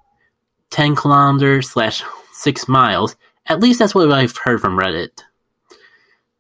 [0.69, 3.15] 10 kilometers slash 6 miles.
[3.47, 5.23] At least that's what I've heard from Reddit.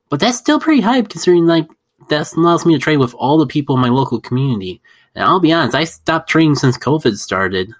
[0.09, 1.67] But that's still pretty hype considering, like,
[2.09, 4.79] that allows me to trade with all the people in my local community.
[5.15, 7.73] And I'll be honest, I stopped trading since COVID started.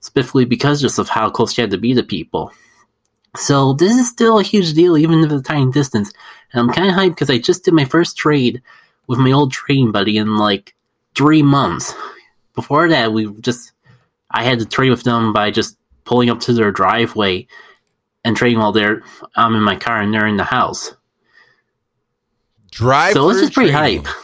[0.00, 2.50] Specifically because just of how close you had to be to people.
[3.36, 6.12] So this is still a huge deal, even if it's a tiny distance.
[6.52, 8.60] And I'm kind of hyped because I just did my first trade
[9.06, 10.74] with my old trading buddy in like
[11.14, 11.94] three months.
[12.54, 13.72] Before that, we just
[14.30, 17.46] I had to trade with them by just pulling up to their driveway
[18.24, 19.02] and trading while they're
[19.36, 20.94] I'm in my car and they're in the house.
[22.70, 23.12] Drive.
[23.12, 24.04] so this through is pretty trading.
[24.04, 24.14] hype.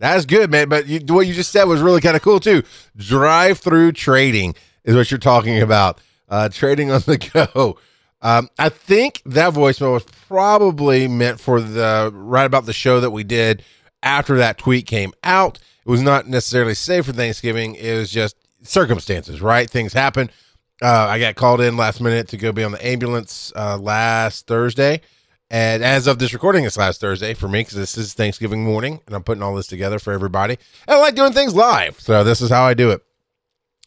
[0.00, 0.68] That's good, man.
[0.68, 2.64] But you, what you just said was really kind of cool too.
[2.96, 6.00] Drive through trading is what you're talking about.
[6.28, 7.18] Uh, trading on the
[7.54, 7.78] go.
[8.20, 13.10] Um, I think that voicemail was probably meant for the right about the show that
[13.10, 13.64] we did
[14.02, 15.58] after that tweet came out.
[15.84, 17.74] It was not necessarily safe for Thanksgiving.
[17.74, 19.68] It was just circumstances, right?
[19.68, 20.30] Things happen.
[20.80, 24.46] Uh, I got called in last minute to go be on the ambulance uh, last
[24.46, 25.00] Thursday.
[25.50, 29.00] And as of this recording, it's last Thursday for me because this is Thanksgiving morning
[29.06, 30.56] and I'm putting all this together for everybody.
[30.88, 32.00] And I like doing things live.
[32.00, 33.02] So this is how I do it.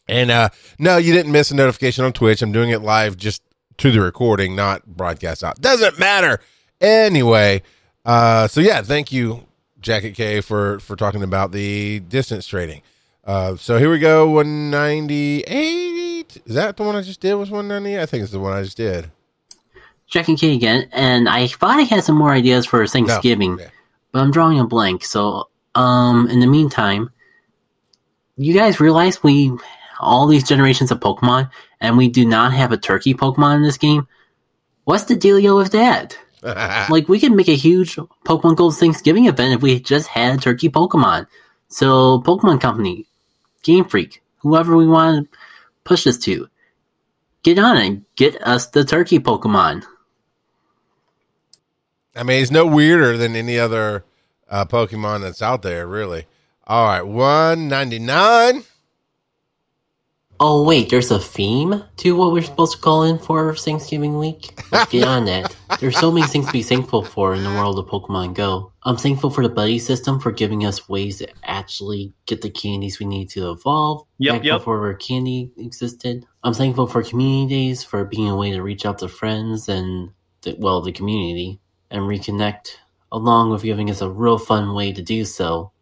[0.08, 2.40] And uh, no, you didn't miss a notification on Twitch.
[2.40, 3.42] I'm doing it live just
[3.78, 5.60] to the recording, not broadcast out.
[5.60, 6.40] Doesn't matter.
[6.80, 7.62] Anyway,
[8.04, 9.44] uh, so yeah, thank you,
[9.86, 12.82] Jacket K, for for talking about the distance trading.
[13.24, 16.42] Uh, so here we go, 198.
[16.44, 17.34] Is that the one I just did?
[17.34, 18.02] Was 198?
[18.02, 19.10] I think it's the one I just did.
[20.08, 23.68] Jack and Kay again, and I thought I had some more ideas for Thanksgiving, yeah.
[24.12, 25.04] but I'm drawing a blank.
[25.04, 27.10] So, um, in the meantime,
[28.36, 29.52] you guys realize we
[30.00, 33.78] all these generations of Pokemon, and we do not have a turkey Pokemon in this
[33.78, 34.06] game.
[34.84, 36.18] What's the dealio with that?
[36.90, 40.68] like, we could make a huge Pokemon Gold Thanksgiving event if we just had turkey
[40.68, 41.26] Pokemon.
[41.68, 43.06] So, Pokemon Company,
[43.62, 45.38] Game Freak, whoever we want to
[45.84, 46.48] push this to,
[47.42, 48.16] get on it.
[48.16, 49.84] Get us the turkey Pokemon.
[52.14, 54.04] I mean, it's no weirder than any other
[54.48, 56.26] uh, Pokemon that's out there, really.
[56.66, 58.64] All right, 199.
[60.38, 64.60] Oh wait, there's a theme to what we're supposed to call in for Thanksgiving week.
[64.70, 65.56] Let's get on that.
[65.80, 68.72] There's so many things to be thankful for in the world of Pokemon Go.
[68.82, 72.98] I'm thankful for the buddy system for giving us ways to actually get the candies
[72.98, 74.06] we need to evolve.
[74.18, 74.60] Yep, back yep.
[74.60, 76.26] Before where candy existed.
[76.42, 80.10] I'm thankful for community days for being a way to reach out to friends and
[80.42, 82.76] the, well the community and reconnect,
[83.10, 85.72] along with giving us a real fun way to do so.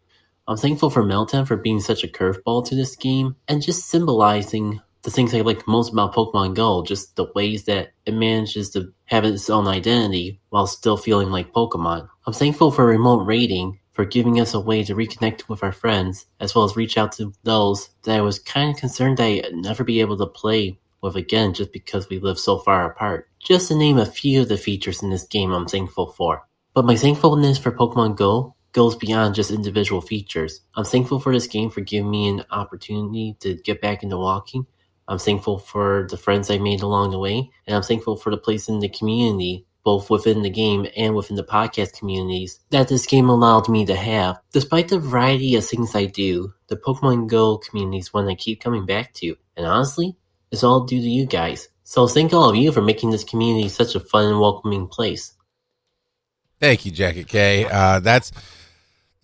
[0.47, 4.83] I'm thankful for Meltan for being such a curveball to this game and just symbolizing
[5.03, 8.93] the things I like most about Pokemon Go, just the ways that it manages to
[9.07, 12.09] have its own identity while still feeling like Pokemon.
[12.27, 16.27] I'm thankful for remote raiding for giving us a way to reconnect with our friends,
[16.41, 19.85] as well as reach out to those that I was kind of concerned I'd never
[19.85, 23.29] be able to play with again just because we live so far apart.
[23.39, 26.47] Just to name a few of the features in this game I'm thankful for.
[26.75, 30.61] But my thankfulness for Pokemon Go goes beyond just individual features.
[30.75, 34.67] I'm thankful for this game for giving me an opportunity to get back into walking.
[35.09, 38.37] I'm thankful for the friends I made along the way, and I'm thankful for the
[38.37, 43.07] place in the community, both within the game and within the podcast communities, that this
[43.07, 44.41] game allowed me to have.
[44.53, 48.61] Despite the variety of things I do, the Pokemon Go community is one I keep
[48.61, 50.17] coming back to, and honestly,
[50.51, 51.69] it's all due to you guys.
[51.85, 55.35] So thank all of you for making this community such a fun and welcoming place.
[56.61, 57.67] Thank you, Jacket K.
[57.67, 58.33] Uh, that's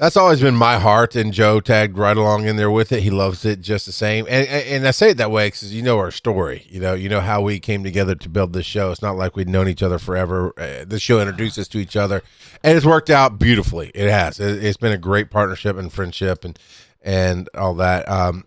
[0.01, 3.03] that's always been my heart, and Joe tagged right along in there with it.
[3.03, 5.83] He loves it just the same, and and, I say it that way because you
[5.83, 6.67] know our story.
[6.71, 8.91] You know, you know how we came together to build this show.
[8.91, 10.55] It's not like we'd known each other forever.
[10.57, 12.23] Uh, this show introduced us to each other,
[12.65, 13.91] and it's worked out beautifully.
[13.95, 14.41] It has.
[14.41, 16.59] It, it's been a great partnership and friendship, and
[17.03, 18.09] and all that.
[18.09, 18.47] Um,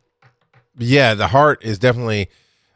[0.79, 2.31] yeah, the heart is definitely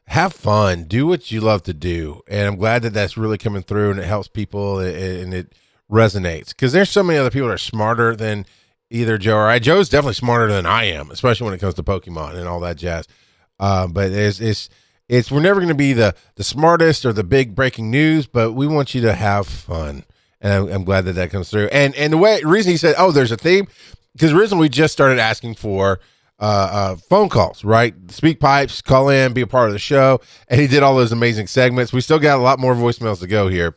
[0.09, 3.63] have fun, do what you love to do, and I'm glad that that's really coming
[3.63, 5.55] through, and it helps people, and it
[5.91, 8.45] resonates because there's so many other people that are smarter than
[8.89, 9.59] either Joe or I.
[9.59, 12.77] Joe's definitely smarter than I am, especially when it comes to Pokemon and all that
[12.77, 13.07] jazz.
[13.59, 14.69] Uh, but it's it's
[15.09, 18.53] it's we're never going to be the the smartest or the big breaking news, but
[18.53, 20.03] we want you to have fun,
[20.41, 21.67] and I'm, I'm glad that that comes through.
[21.67, 23.67] And and the way reason he said, oh, there's a theme
[24.13, 25.99] because originally we just started asking for.
[26.39, 27.95] Uh, uh, phone calls, right?
[28.11, 31.11] Speak pipes, call in, be a part of the show, and he did all those
[31.11, 31.91] amazing segments.
[31.91, 33.75] We still got a lot more voicemails to go here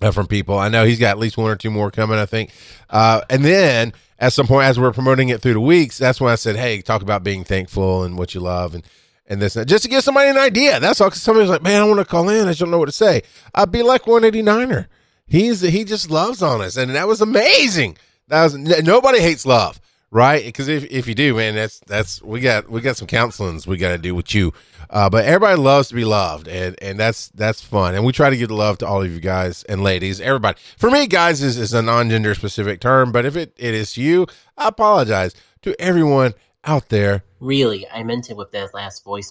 [0.00, 0.58] uh, from people.
[0.58, 2.50] I know he's got at least one or two more coming, I think.
[2.90, 6.32] Uh, and then at some point, as we're promoting it through the weeks, that's when
[6.32, 8.84] I said, "Hey, talk about being thankful and what you love and
[9.30, 11.08] and this, just to give somebody an idea." That's all.
[11.08, 12.46] Because somebody's like, "Man, I want to call in.
[12.46, 13.22] I just don't know what to say."
[13.54, 14.86] I'd be like 189er.
[15.26, 17.96] He's he just loves on us, and that was amazing.
[18.28, 20.44] That was nobody hates love, right?
[20.44, 23.76] Because if, if you do, man, that's that's we got we got some counselings we
[23.76, 24.52] got to do with you.
[24.90, 27.94] Uh, but everybody loves to be loved, and and that's that's fun.
[27.94, 30.58] And we try to give love to all of you guys and ladies, everybody.
[30.76, 34.26] For me, guys is, is a non-gender specific term, but if it, it is you,
[34.56, 37.24] I apologize to everyone out there.
[37.40, 39.30] Really, I meant it with that last voice.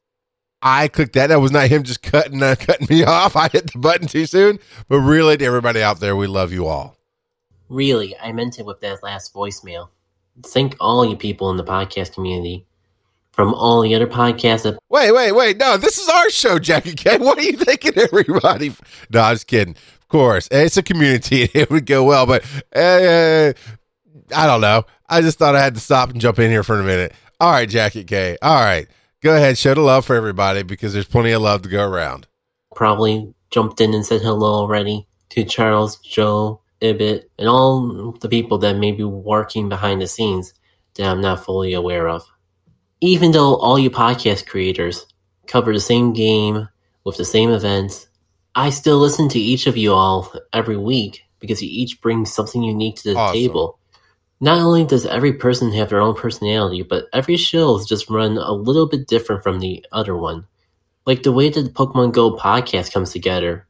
[0.61, 1.27] I clicked that.
[1.27, 3.35] That was not him just cutting uh, cutting me off.
[3.35, 4.59] I hit the button too soon.
[4.87, 6.97] But really, to everybody out there, we love you all.
[7.69, 9.89] Really, I meant it with that last voicemail.
[10.43, 12.65] Thank all you people in the podcast community.
[13.31, 15.57] From all the other podcasts that Wait, wait, wait.
[15.57, 17.17] No, this is our show, Jackie K.
[17.19, 18.73] What are you thinking, everybody?
[19.11, 19.75] No, I'm just kidding.
[19.75, 21.43] Of course, it's a community.
[21.53, 22.43] It would go well, but
[22.75, 23.53] uh,
[24.35, 24.85] I don't know.
[25.07, 27.13] I just thought I had to stop and jump in here for a minute.
[27.39, 28.37] All right, Jackie K.
[28.41, 28.87] All right,
[29.21, 29.57] go ahead.
[29.57, 32.25] Show the love for everybody because there's plenty of love to go around.
[32.75, 38.57] probably jumped in and said hello already to Charles, Joe, Ibit, and all the people
[38.59, 40.53] that may be working behind the scenes
[40.95, 42.23] that I'm not fully aware of.
[43.01, 45.05] Even though all you podcast creators
[45.47, 46.67] cover the same game
[47.03, 48.07] with the same events,
[48.55, 52.63] I still listen to each of you all every week because you each bring something
[52.63, 53.33] unique to the Awesome.
[53.33, 53.79] table.
[54.39, 58.37] Not only does every person have their own personality, but every show is just run
[58.37, 60.47] a little bit different from the other one.
[61.05, 63.65] like the way that the Pokemon Go podcast comes together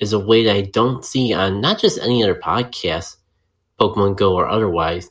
[0.00, 3.16] is a way that I don't see on not just any other podcast,
[3.80, 5.10] Pokemon Go or otherwise,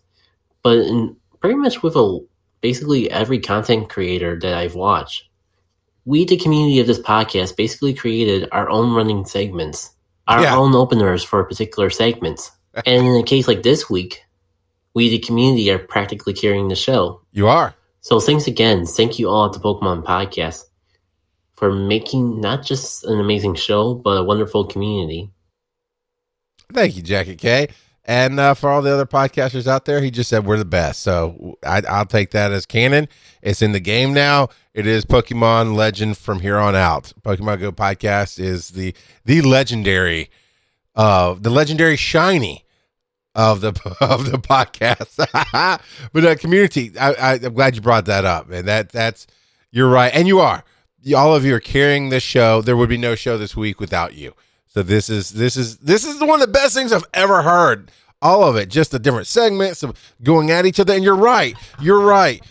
[0.64, 2.20] but in pretty much with a
[2.62, 5.26] basically every content creator that I've watched.
[6.06, 9.92] We, the community of this podcast, basically created our own running segments,
[10.28, 10.58] our Yeah.
[10.58, 12.52] own openers for particular segments.
[12.86, 14.24] and in a case like this week,
[14.94, 17.22] we, the community, are practically carrying the show.
[17.32, 17.74] You are.
[18.02, 18.86] So thanks again.
[18.86, 20.64] Thank you all at the Pokemon Podcast
[21.62, 25.30] for making not just an amazing show, but a wonderful community.
[26.74, 27.68] Thank you, Jacket K.
[28.04, 31.02] And uh, for all the other podcasters out there, he just said we're the best.
[31.02, 33.08] So I, I'll take that as canon.
[33.44, 34.50] It's in the game now.
[34.74, 37.14] It is Pokemon Legend from here on out.
[37.22, 38.96] Pokemon Go podcast is the
[39.26, 40.32] the legendary,
[40.96, 42.66] uh, the legendary shiny
[43.36, 43.68] of the
[44.02, 45.80] of the podcast.
[46.12, 49.28] but uh, community, I, I, I'm glad you brought that up, and that that's
[49.70, 50.64] you're right, and you are.
[51.04, 52.62] You- All of you are carrying this show.
[52.62, 54.34] There would be no show this week without you.
[54.68, 57.92] So this is this is this is one of the best things I've ever heard.
[58.22, 60.94] All of it, just the different segments of going at each other.
[60.94, 61.56] And you're right.
[61.82, 62.42] You're right.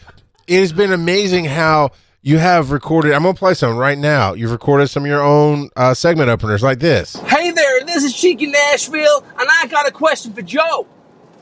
[0.46, 1.90] It has been amazing how
[2.22, 3.12] you have recorded.
[3.14, 4.34] I'm gonna play some right now.
[4.34, 7.14] You've recorded some of your own uh, segment openers like this.
[7.16, 10.86] Hey there, this is Cheeky Nashville, and I got a question for Joe.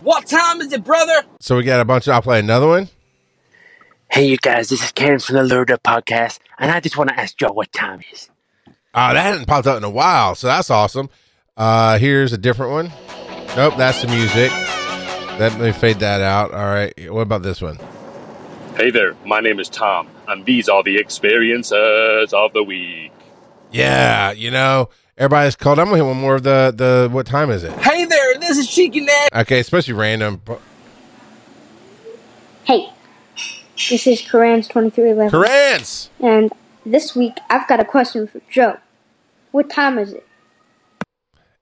[0.02, 1.24] What time is it, brother?
[1.40, 2.06] So we got a bunch.
[2.06, 2.88] Of, I'll play another one.
[4.10, 7.10] Hey, you guys, this is Karen from the Lured Up Podcast, and I just want
[7.10, 8.30] to ask Joe what time is.
[8.94, 11.08] Uh, that hadn't popped up in a while, so that's awesome.
[11.56, 12.92] Uh, here's a different one.
[13.56, 14.50] Nope, that's the music.
[15.38, 16.52] Let me fade that out.
[16.52, 16.92] All right.
[17.12, 17.78] What about this one?
[18.76, 23.10] Hey there, my name is Tom, and these are the experiences of the week.
[23.72, 25.80] Yeah, you know, everybody's called.
[25.80, 27.08] I'm gonna hit one more of the the.
[27.10, 27.72] What time is it?
[27.72, 29.28] Hey there, this is Cheeky Nash.
[29.34, 30.40] Okay, especially random.
[32.64, 32.88] Hey,
[33.88, 36.08] this is Karans2311, Karans.
[36.20, 36.52] and
[36.84, 38.78] this week I've got a question for Joe.
[39.52, 40.26] What time is it?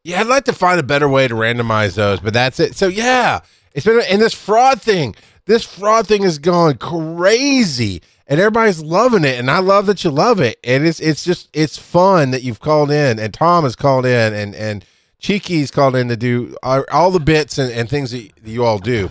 [0.02, 2.76] Yeah, I'd like to find a better way to randomize those, but that's it.
[2.76, 3.40] So yeah,
[3.74, 5.14] it's been and this fraud thing.
[5.46, 10.10] This fraud thing is going crazy, and everybody's loving it, and I love that you
[10.10, 10.58] love it.
[10.64, 14.32] And it's it's just it's fun that you've called in, and Tom has called in,
[14.32, 14.84] and and
[15.20, 18.78] Cheeky's called in to do all, all the bits and, and things that you all
[18.78, 19.10] do.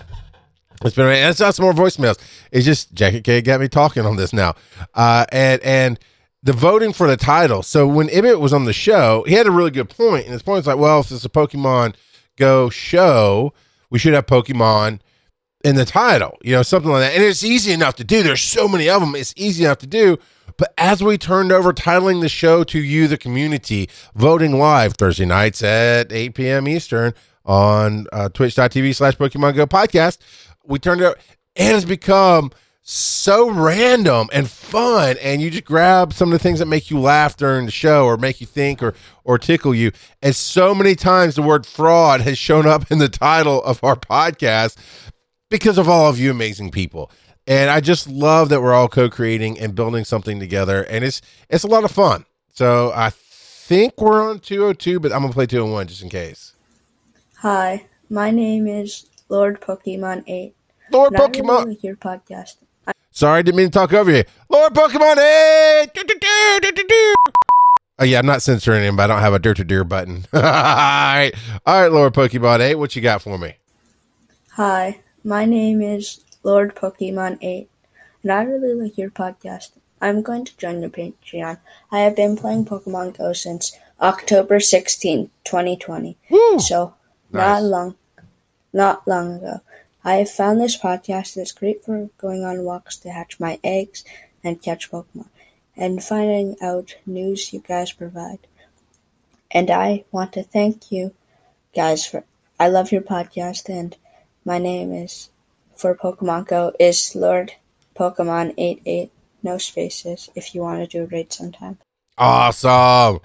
[0.85, 2.19] It's been and it's not some more voicemails.
[2.51, 4.55] It's just Jacket K got me talking on this now,
[4.93, 5.99] uh, and and
[6.43, 7.63] the voting for the title.
[7.63, 10.43] So when Ibbott was on the show, he had a really good point, and his
[10.43, 11.95] point is like, well, if it's a Pokemon
[12.37, 13.53] Go show,
[13.89, 14.99] we should have Pokemon
[15.63, 17.15] in the title, you know, something like that.
[17.15, 18.21] And it's easy enough to do.
[18.21, 19.15] There's so many of them.
[19.15, 20.19] It's easy enough to do.
[20.57, 25.25] But as we turned over titling the show to you, the community, voting live Thursday
[25.25, 26.67] nights at 8 p.m.
[26.67, 27.13] Eastern
[27.45, 30.17] on uh, twitch.tv slash Pokemon Go podcast,
[30.67, 31.17] we turned it over.
[31.56, 32.51] It has become
[32.88, 36.99] so random and fun and you just grab some of the things that make you
[36.99, 39.91] laugh during the show or make you think or or tickle you.
[40.21, 43.95] And so many times the word fraud has shown up in the title of our
[43.95, 44.78] podcast
[45.49, 47.10] because of all of you amazing people.
[47.47, 51.63] And i just love that we're all co-creating and building something together and it's it's
[51.63, 52.25] a lot of fun.
[52.51, 56.54] So i think we're on 202 but i'm gonna play 201 just in case.
[57.39, 60.53] Hi, my name is Lord Pokemon 8.
[60.91, 62.57] lord and I really pokemon your podcast.
[63.11, 64.23] Sorry, didn't mean to talk over you.
[64.49, 65.93] Lord Pokemon 8!
[65.93, 67.15] Do, do, do, do, do, do.
[67.97, 70.25] Oh, yeah, I'm not censoring him, but I don't have a dirt to deer button.
[70.33, 71.31] all right.
[71.65, 73.55] All right, Lord Pokemon 8, what you got for me?
[74.51, 77.69] Hi, my name is Lord Pokemon 8,
[78.23, 79.71] and I really like your podcast.
[80.01, 81.57] I'm going to join your Patreon.
[81.91, 86.17] I have been playing Pokemon Go since October 16, 2020.
[86.29, 86.59] Woo!
[86.59, 86.95] So,
[87.31, 87.39] Nice.
[87.61, 87.95] not long
[88.75, 89.61] not long ago.
[90.03, 94.03] I have found this podcast that's great for going on walks to hatch my eggs
[94.43, 95.29] and catch Pokemon
[95.75, 98.39] and finding out news you guys provide.
[99.49, 101.13] And I want to thank you
[101.73, 102.23] guys for
[102.59, 103.95] I love your podcast and
[104.43, 105.30] my name is
[105.76, 107.53] for Pokemon Go is Lord
[107.95, 109.11] Pokemon 88
[109.41, 111.78] no spaces if you want to do a raid sometime.
[112.17, 113.19] Awesome.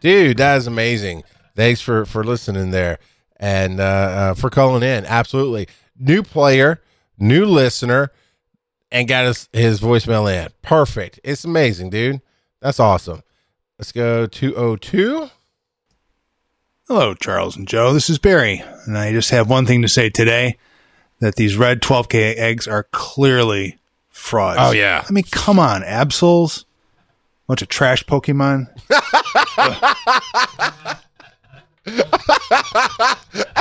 [0.00, 1.24] Dude, that is amazing.
[1.54, 2.98] Thanks for, for listening there
[3.38, 5.04] and uh, uh, for calling in.
[5.06, 5.68] Absolutely.
[5.98, 6.82] New player,
[7.18, 8.12] new listener,
[8.90, 10.50] and got his, his voicemail in.
[10.62, 11.20] Perfect.
[11.24, 12.20] It's amazing, dude.
[12.60, 13.22] That's awesome.
[13.78, 15.30] Let's go 202.
[16.88, 17.92] Hello, Charles and Joe.
[17.92, 20.56] This is Barry, and I just have one thing to say today:
[21.18, 23.78] that these red 12k eggs are clearly
[24.08, 24.60] frauds.
[24.62, 25.04] Oh, yeah.
[25.06, 26.64] I mean, come on, Absols,
[27.48, 28.68] bunch of trash Pokemon.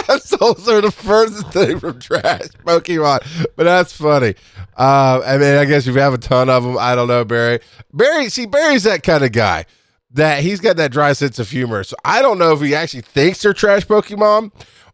[0.06, 4.36] Absols are the first thing from trash Pokemon, but that's funny.
[4.78, 7.24] Uh, I mean, I guess if you have a ton of them, I don't know,
[7.24, 7.60] Barry.
[7.94, 9.66] Barry, see, Barry's that kind of guy
[10.12, 11.84] that he's got that dry sense of humor.
[11.84, 14.52] So I don't know if he actually thinks they're trash Pokemon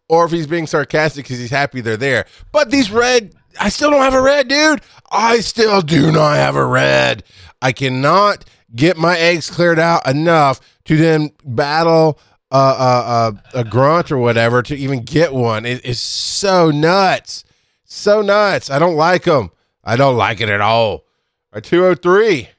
[0.09, 2.25] or if he's being sarcastic because he's happy they're there.
[2.51, 4.81] But these red, I still don't have a red, dude.
[5.09, 7.23] I still do not have a red.
[7.61, 8.43] I cannot
[8.75, 12.19] get my eggs cleared out enough to then battle
[12.51, 15.65] uh, uh, uh, a grunt or whatever to even get one.
[15.65, 17.45] It is so nuts.
[17.85, 18.69] So nuts.
[18.69, 19.51] I don't like them.
[19.83, 21.05] I don't like it at all.
[21.53, 22.49] A 203.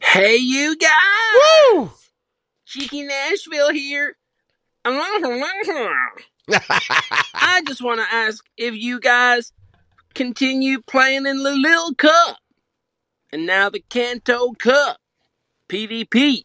[0.00, 0.90] Hey, you guys!
[1.74, 1.90] Woo!
[2.64, 4.16] Cheeky Nashville here.
[6.50, 9.52] I just want to ask if you guys
[10.14, 12.38] continue playing in the Little Cup
[13.32, 14.98] and now the Kanto Cup.
[15.68, 16.44] PvP.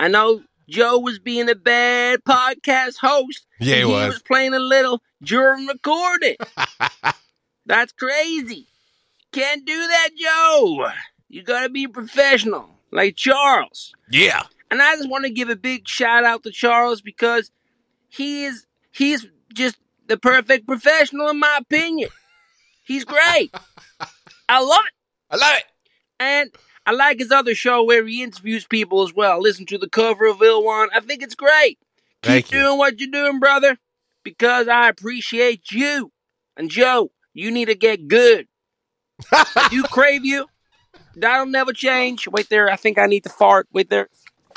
[0.00, 3.46] I know Joe was being a bad podcast host.
[3.60, 4.14] Yeah, he was.
[4.14, 6.36] was playing a little during recording.
[7.66, 8.66] That's crazy.
[9.32, 10.90] Can't do that, Joe.
[11.28, 13.92] You gotta be professional, like Charles.
[14.10, 14.42] Yeah.
[14.70, 17.50] And I just want to give a big shout out to Charles because
[18.08, 22.10] he is he's just the perfect professional in my opinion.
[22.84, 23.54] He's great.
[24.48, 24.92] I love it.
[25.30, 25.64] I love it.
[26.20, 26.50] And
[26.86, 29.40] I like his other show where he interviews people as well.
[29.40, 30.88] Listen to the cover of Ilwan.
[30.94, 31.78] I think it's great.
[32.22, 32.60] Keep Thank you.
[32.60, 33.78] doing what you're doing, brother,
[34.22, 36.12] because I appreciate you.
[36.56, 38.46] And Joe, you need to get good.
[39.32, 40.46] I do crave you.
[41.16, 42.28] That'll never change.
[42.28, 42.70] Wait there.
[42.70, 43.66] I think I need to fart.
[43.72, 44.08] Wait there.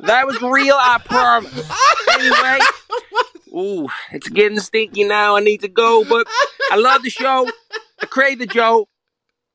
[0.00, 1.70] that was real, I promise.
[2.18, 2.58] Anyway,
[3.54, 5.36] ooh, it's getting stinky now.
[5.36, 6.26] I need to go, but
[6.70, 7.48] I love the show.
[8.00, 8.88] I crave the Joe,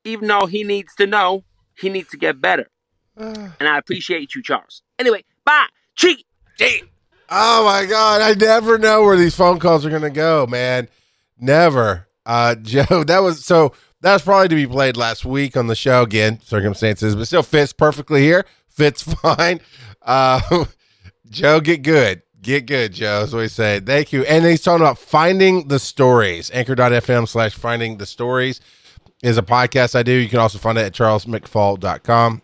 [0.06, 1.44] even though he needs to know
[1.78, 2.68] he needs to get better.
[3.18, 4.82] And I appreciate you, Charles.
[4.98, 5.66] Anyway, bye.
[5.96, 6.24] Cheeky.
[7.28, 10.88] Oh my god, I never know where these phone calls are gonna go, man.
[11.38, 12.06] Never.
[12.24, 15.74] Uh Joe, that was so that was probably to be played last week on the
[15.74, 18.44] show again, circumstances, but still fits perfectly here.
[18.68, 19.60] Fits fine.
[20.02, 20.66] Uh
[21.30, 22.22] Joe, get good.
[22.42, 23.22] Get good, Joe.
[23.22, 23.80] as we say.
[23.80, 24.22] Thank you.
[24.24, 26.48] And he's talking about finding the stories.
[26.52, 28.60] Anchor.fm slash finding the stories
[29.26, 30.12] is a podcast I do.
[30.12, 32.42] You can also find it at charlesmcfall.com.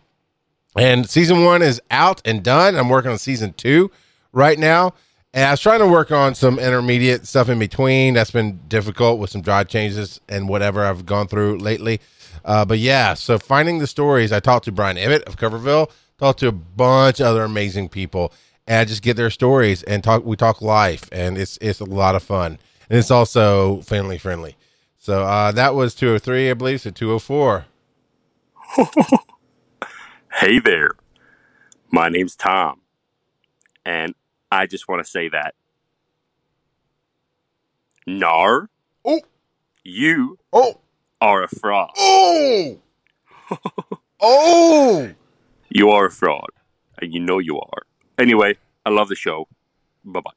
[0.75, 2.75] And season one is out and done.
[2.75, 3.89] I'm working on season two
[4.33, 4.93] right now.
[5.33, 8.15] And I was trying to work on some intermediate stuff in between.
[8.15, 12.01] That's been difficult with some drive changes and whatever I've gone through lately.
[12.43, 14.33] Uh, but yeah, so finding the stories.
[14.33, 18.33] I talked to Brian Ibbott of Coverville, talked to a bunch of other amazing people,
[18.67, 20.25] and I just get their stories and talk.
[20.25, 22.59] We talk life, and it's it's a lot of fun,
[22.89, 24.57] and it's also family friendly.
[25.03, 26.79] So uh, that was 203, I believe.
[26.79, 27.65] So 204.
[30.39, 30.91] Hey there.
[31.91, 32.79] My name's Tom.
[33.85, 34.15] And
[34.51, 35.55] I just want to say that.
[38.07, 38.69] Nar.
[39.05, 39.21] Oh.
[39.83, 40.79] You Oh.
[41.21, 41.91] are a fraud.
[41.97, 42.79] Oh.
[44.21, 45.11] oh.
[45.69, 46.49] You are a fraud.
[47.01, 47.83] And you know you are.
[48.17, 49.47] Anyway, I love the show.
[50.05, 50.31] Bye bye.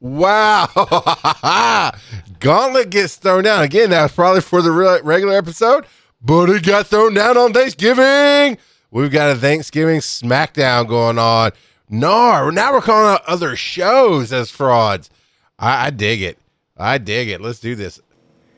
[0.00, 0.66] Wow.
[2.40, 3.62] Gauntlet gets thrown down.
[3.62, 5.86] Again, that was probably for the re- regular episode,
[6.22, 8.58] but it got thrown down on Thanksgiving.
[8.90, 11.52] We've got a Thanksgiving SmackDown going on.
[11.90, 15.10] No, now we're calling out other shows as frauds.
[15.58, 16.38] I, I dig it.
[16.76, 17.40] I dig it.
[17.40, 18.00] Let's do this.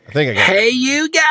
[0.08, 1.22] I think I got Hey, you guys.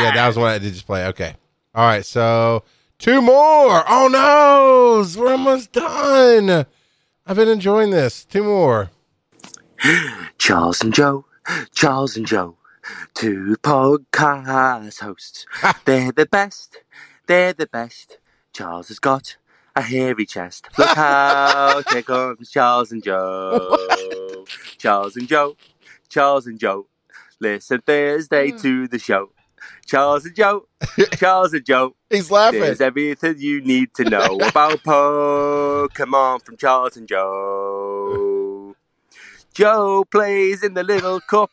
[0.00, 1.06] Yeah, that was one I did just play.
[1.08, 1.34] Okay.
[1.74, 2.04] All right.
[2.04, 2.64] So
[2.98, 3.84] two more.
[3.88, 5.20] Oh no.
[5.20, 6.66] We're almost done.
[7.26, 8.24] I've been enjoying this.
[8.24, 8.90] Two more.
[10.38, 11.24] Charles and Joe,
[11.74, 12.56] Charles and Joe,
[13.14, 15.46] two podcast hosts.
[15.84, 16.78] They're the best,
[17.26, 18.18] they're the best.
[18.52, 19.36] Charles has got
[19.74, 20.68] a hairy chest.
[20.78, 23.76] Look out, here comes Charles and Joe.
[24.78, 25.56] Charles and Joe,
[26.08, 26.86] Charles and Joe.
[27.40, 28.58] Listen Thursday hmm.
[28.58, 29.30] to the show.
[29.86, 30.68] Charles and Joe,
[31.16, 31.94] Charles and Joe.
[32.08, 32.60] He's laughing.
[32.60, 37.81] There's everything you need to know about Pokemon from Charles and Joe.
[39.54, 41.50] Joe plays in the little cup.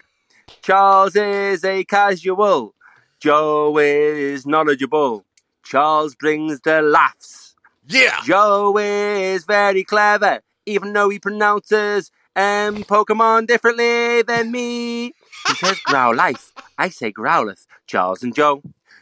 [0.62, 2.74] Charles is a casual.
[3.20, 5.26] Joe is knowledgeable.
[5.64, 7.56] Charles brings the laughs.
[7.88, 8.22] Yeah.
[8.24, 15.14] Joe is very clever, even though he pronounces um Pokemon differently than me.
[15.47, 16.52] He says Growlithe.
[16.78, 17.66] I say Growlithe.
[17.88, 18.62] Charles and Joe.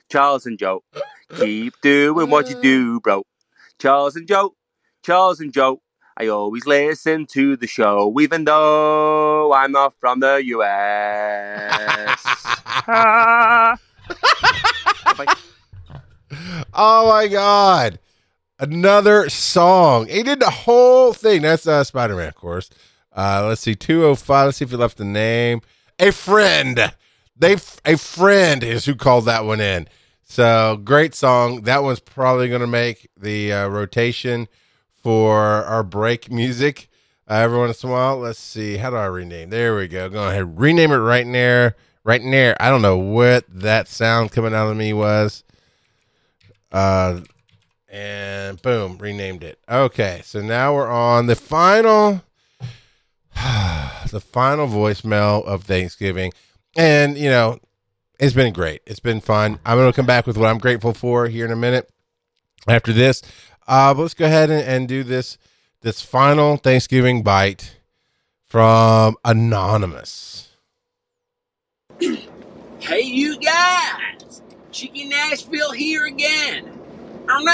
[0.10, 0.84] Charles and Joe.
[1.36, 3.26] Keep doing what you do, bro.
[3.80, 4.56] Charles and Joe.
[5.04, 5.82] Charles and Joe.
[6.20, 12.24] I always listen to the show, even though I'm not from the US.
[12.90, 13.78] Ah.
[16.74, 18.00] Oh my god.
[18.60, 20.08] another song.
[20.08, 21.42] He did the whole thing.
[21.44, 22.70] That's uh, Spider Man, of course.
[23.16, 24.46] Uh, let's see, 205.
[24.46, 25.62] Let's see if he left the name.
[26.00, 26.94] A friend.
[27.36, 27.54] They
[27.86, 29.88] a friend is who called that one in.
[30.24, 31.62] So great song.
[31.62, 34.48] That one's probably going to make the uh, rotation
[35.08, 36.90] for our break music
[37.30, 38.18] uh, every once in a while.
[38.18, 38.76] Let's see.
[38.76, 39.52] How do I rename?
[39.52, 40.10] There we go.
[40.10, 40.60] Go ahead.
[40.60, 41.78] Rename it right there.
[42.04, 42.62] Right there.
[42.62, 45.46] I don't know what that sound coming out of me was.
[46.74, 47.22] Uh,
[47.88, 49.60] and boom, renamed it.
[49.70, 52.22] Okay, so now we're on the final,
[54.12, 56.34] the final voicemail of Thanksgiving,
[56.76, 57.60] and you know,
[58.20, 58.82] it's been great.
[58.86, 59.60] It's been fun.
[59.66, 61.90] I'm going to come back with what I'm grateful for here in a minute.
[62.68, 63.22] After this,
[63.68, 65.38] uh, let's go ahead and, and do this
[65.82, 67.78] this final Thanksgiving bite
[68.46, 70.50] from Anonymous.
[72.00, 74.42] Hey, you guys!
[74.72, 76.80] Cheeky Nashville here again.
[77.30, 77.48] I'm.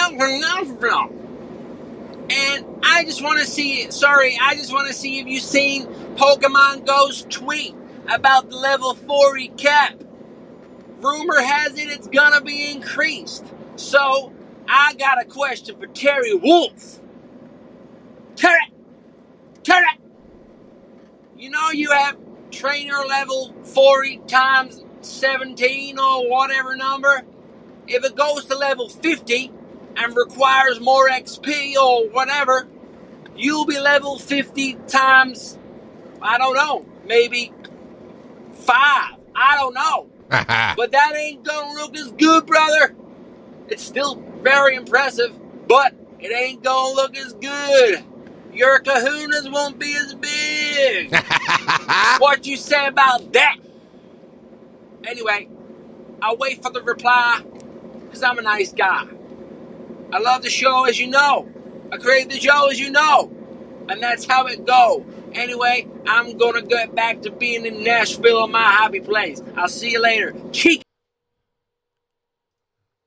[2.30, 5.86] And I just want to see, sorry, I just want to see if you've seen
[6.16, 7.76] Pokemon Go's tweet
[8.12, 10.02] about the level 40 cap.
[11.00, 13.46] Rumor has it it's gonna be increased.
[13.76, 14.32] So,
[14.68, 17.00] I got a question for Terry Wolf.
[18.36, 18.72] Terry!
[19.64, 19.86] Terry!
[21.38, 22.18] You know you have
[22.52, 27.24] trainer level 40 times 17 or whatever number?
[27.88, 29.52] If it goes to level 50
[29.98, 32.68] and requires more XP or whatever,
[33.36, 35.58] you'll be level 50 times,
[36.22, 37.52] I don't know, maybe
[38.54, 39.16] five.
[39.36, 40.10] I don't know.
[40.30, 42.96] but that ain't gonna look as good, brother.
[43.68, 45.34] It's still very impressive,
[45.68, 48.04] but it ain't gonna look as good.
[48.54, 51.12] Your kahunas won't be as big.
[52.20, 53.58] what you say about that?
[55.06, 55.50] Anyway,
[56.22, 57.42] I'll wait for the reply
[58.06, 59.08] because I'm a nice guy.
[60.12, 61.50] I love the show, as you know.
[61.92, 63.32] I create the show, as you know.
[63.90, 65.06] And that's how it go.
[65.34, 69.42] Anyway, I'm gonna get back to being in Nashville, my happy place.
[69.58, 70.34] I'll see you later.
[70.52, 70.84] Cheek.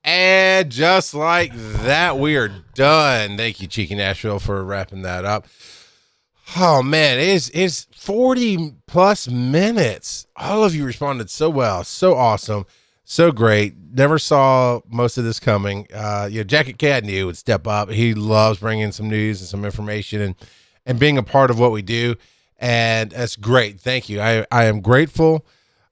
[0.07, 3.37] And just like that, we are done.
[3.37, 5.49] Thank you, Cheeky Nashville, for wrapping that up.
[6.57, 10.29] Oh man, it's it's 40 plus minutes.
[10.37, 12.67] All of you responded so well, so awesome,
[13.05, 13.75] so great.
[13.93, 15.89] Never saw most of this coming.
[15.93, 17.91] Uh, you know, Jacket Cat knew would step up.
[17.91, 20.35] He loves bringing some news and some information and
[20.87, 22.15] and being a part of what we do,
[22.59, 23.81] and that's great.
[23.81, 24.21] Thank you.
[24.21, 25.45] I I am grateful.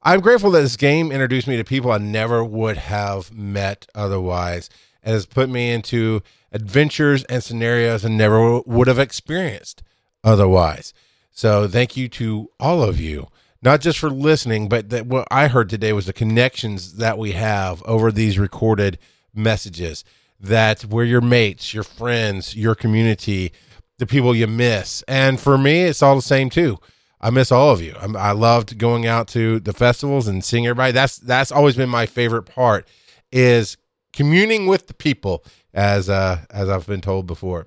[0.07, 4.69] I'm grateful that this game introduced me to people I never would have met otherwise,
[5.03, 9.83] and has put me into adventures and scenarios I never would have experienced
[10.23, 10.93] otherwise.
[11.31, 13.29] So thank you to all of you,
[13.63, 17.33] not just for listening, but that what I heard today was the connections that we
[17.33, 18.99] have over these recorded
[19.35, 20.05] messages.
[20.39, 23.53] That we're your mates, your friends, your community,
[23.99, 26.79] the people you miss, and for me, it's all the same too.
[27.25, 27.95] I miss all of you.
[27.99, 30.93] I'm, I loved going out to the festivals and seeing everybody.
[30.93, 32.87] That's that's always been my favorite part
[33.33, 33.79] is
[34.13, 37.67] communing with the people, as uh, as I've been told before.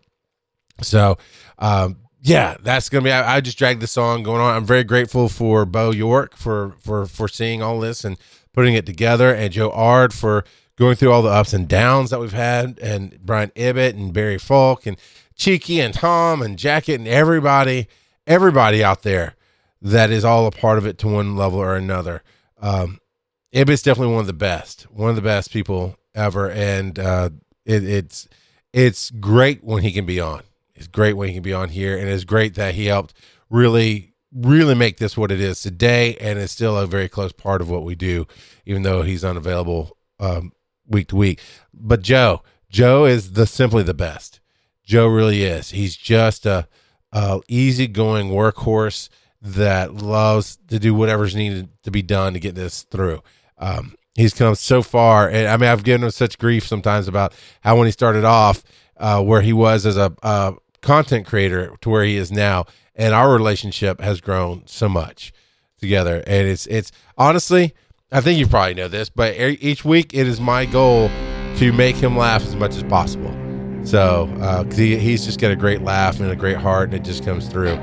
[0.83, 1.17] So,
[1.57, 3.11] um, yeah, that's gonna be.
[3.11, 4.55] I, I, just dragged the song going on.
[4.55, 8.15] I'm very grateful for Bo York for for for seeing all this and
[8.53, 10.45] putting it together, and Joe Ard for
[10.75, 14.37] going through all the ups and downs that we've had, and Brian Ibbott and Barry
[14.37, 14.97] Falk and
[15.35, 17.87] Cheeky and Tom and Jacket and everybody,
[18.27, 19.33] everybody out there
[19.81, 22.23] that is all a part of it to one level or another.
[22.59, 22.99] Um,
[23.53, 27.29] Ibbott's definitely one of the best, one of the best people ever, and uh,
[27.65, 28.27] it, it's
[28.73, 30.43] it's great when he can be on.
[30.75, 33.13] It's great when he can be on here, and it's great that he helped
[33.49, 37.61] really really make this what it is today, and it's still a very close part
[37.61, 38.27] of what we do,
[38.65, 40.51] even though he's unavailable um,
[40.85, 41.41] week to week.
[41.73, 44.39] But Joe, Joe is the simply the best.
[44.83, 45.71] Joe really is.
[45.71, 46.67] He's just a,
[47.11, 49.09] a easygoing workhorse
[49.41, 53.21] that loves to do whatever's needed to be done to get this through.
[53.57, 57.33] Um, he's come so far, and I mean, I've given him such grief sometimes about
[57.61, 58.63] how when he started off,
[58.97, 62.65] uh, where he was as a, a content creator to where he is now,
[62.95, 65.31] and our relationship has grown so much
[65.79, 66.23] together.
[66.25, 67.73] And it's it's honestly,
[68.11, 71.09] I think you probably know this, but each week it is my goal
[71.57, 73.36] to make him laugh as much as possible.
[73.87, 77.05] So, uh, he, he's just got a great laugh and a great heart, and it
[77.05, 77.77] just comes through.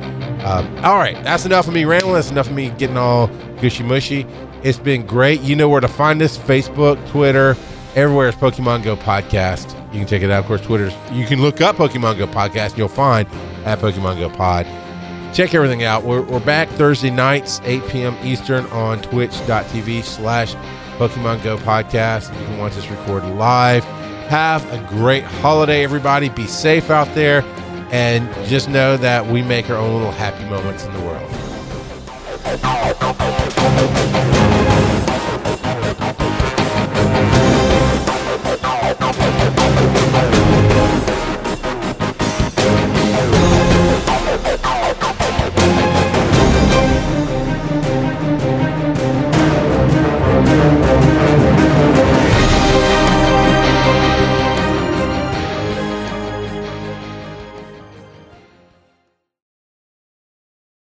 [0.45, 2.13] Um, all right, that's enough of me rambling.
[2.17, 3.29] That's enough of me getting all
[3.59, 4.27] gushy mushy.
[4.63, 5.41] It's been great.
[5.41, 7.57] You know where to find us Facebook, Twitter,
[7.95, 9.73] everywhere is Pokemon Go Podcast.
[9.95, 10.41] You can check it out.
[10.41, 13.27] Of course, Twitter's, you can look up Pokemon Go Podcast, and you'll find
[13.65, 14.67] at Pokemon Go Pod.
[15.35, 16.05] Check everything out.
[16.05, 18.15] We're, we're back Thursday nights, 8 p.m.
[18.23, 20.55] Eastern on twitch.tv slash
[20.99, 22.39] Pokemon Go Podcast.
[22.39, 23.87] You can watch us record live
[24.29, 26.29] Have a great holiday, everybody.
[26.29, 27.43] Be safe out there.
[27.91, 31.31] And just know that we make our own little happy moments in the world.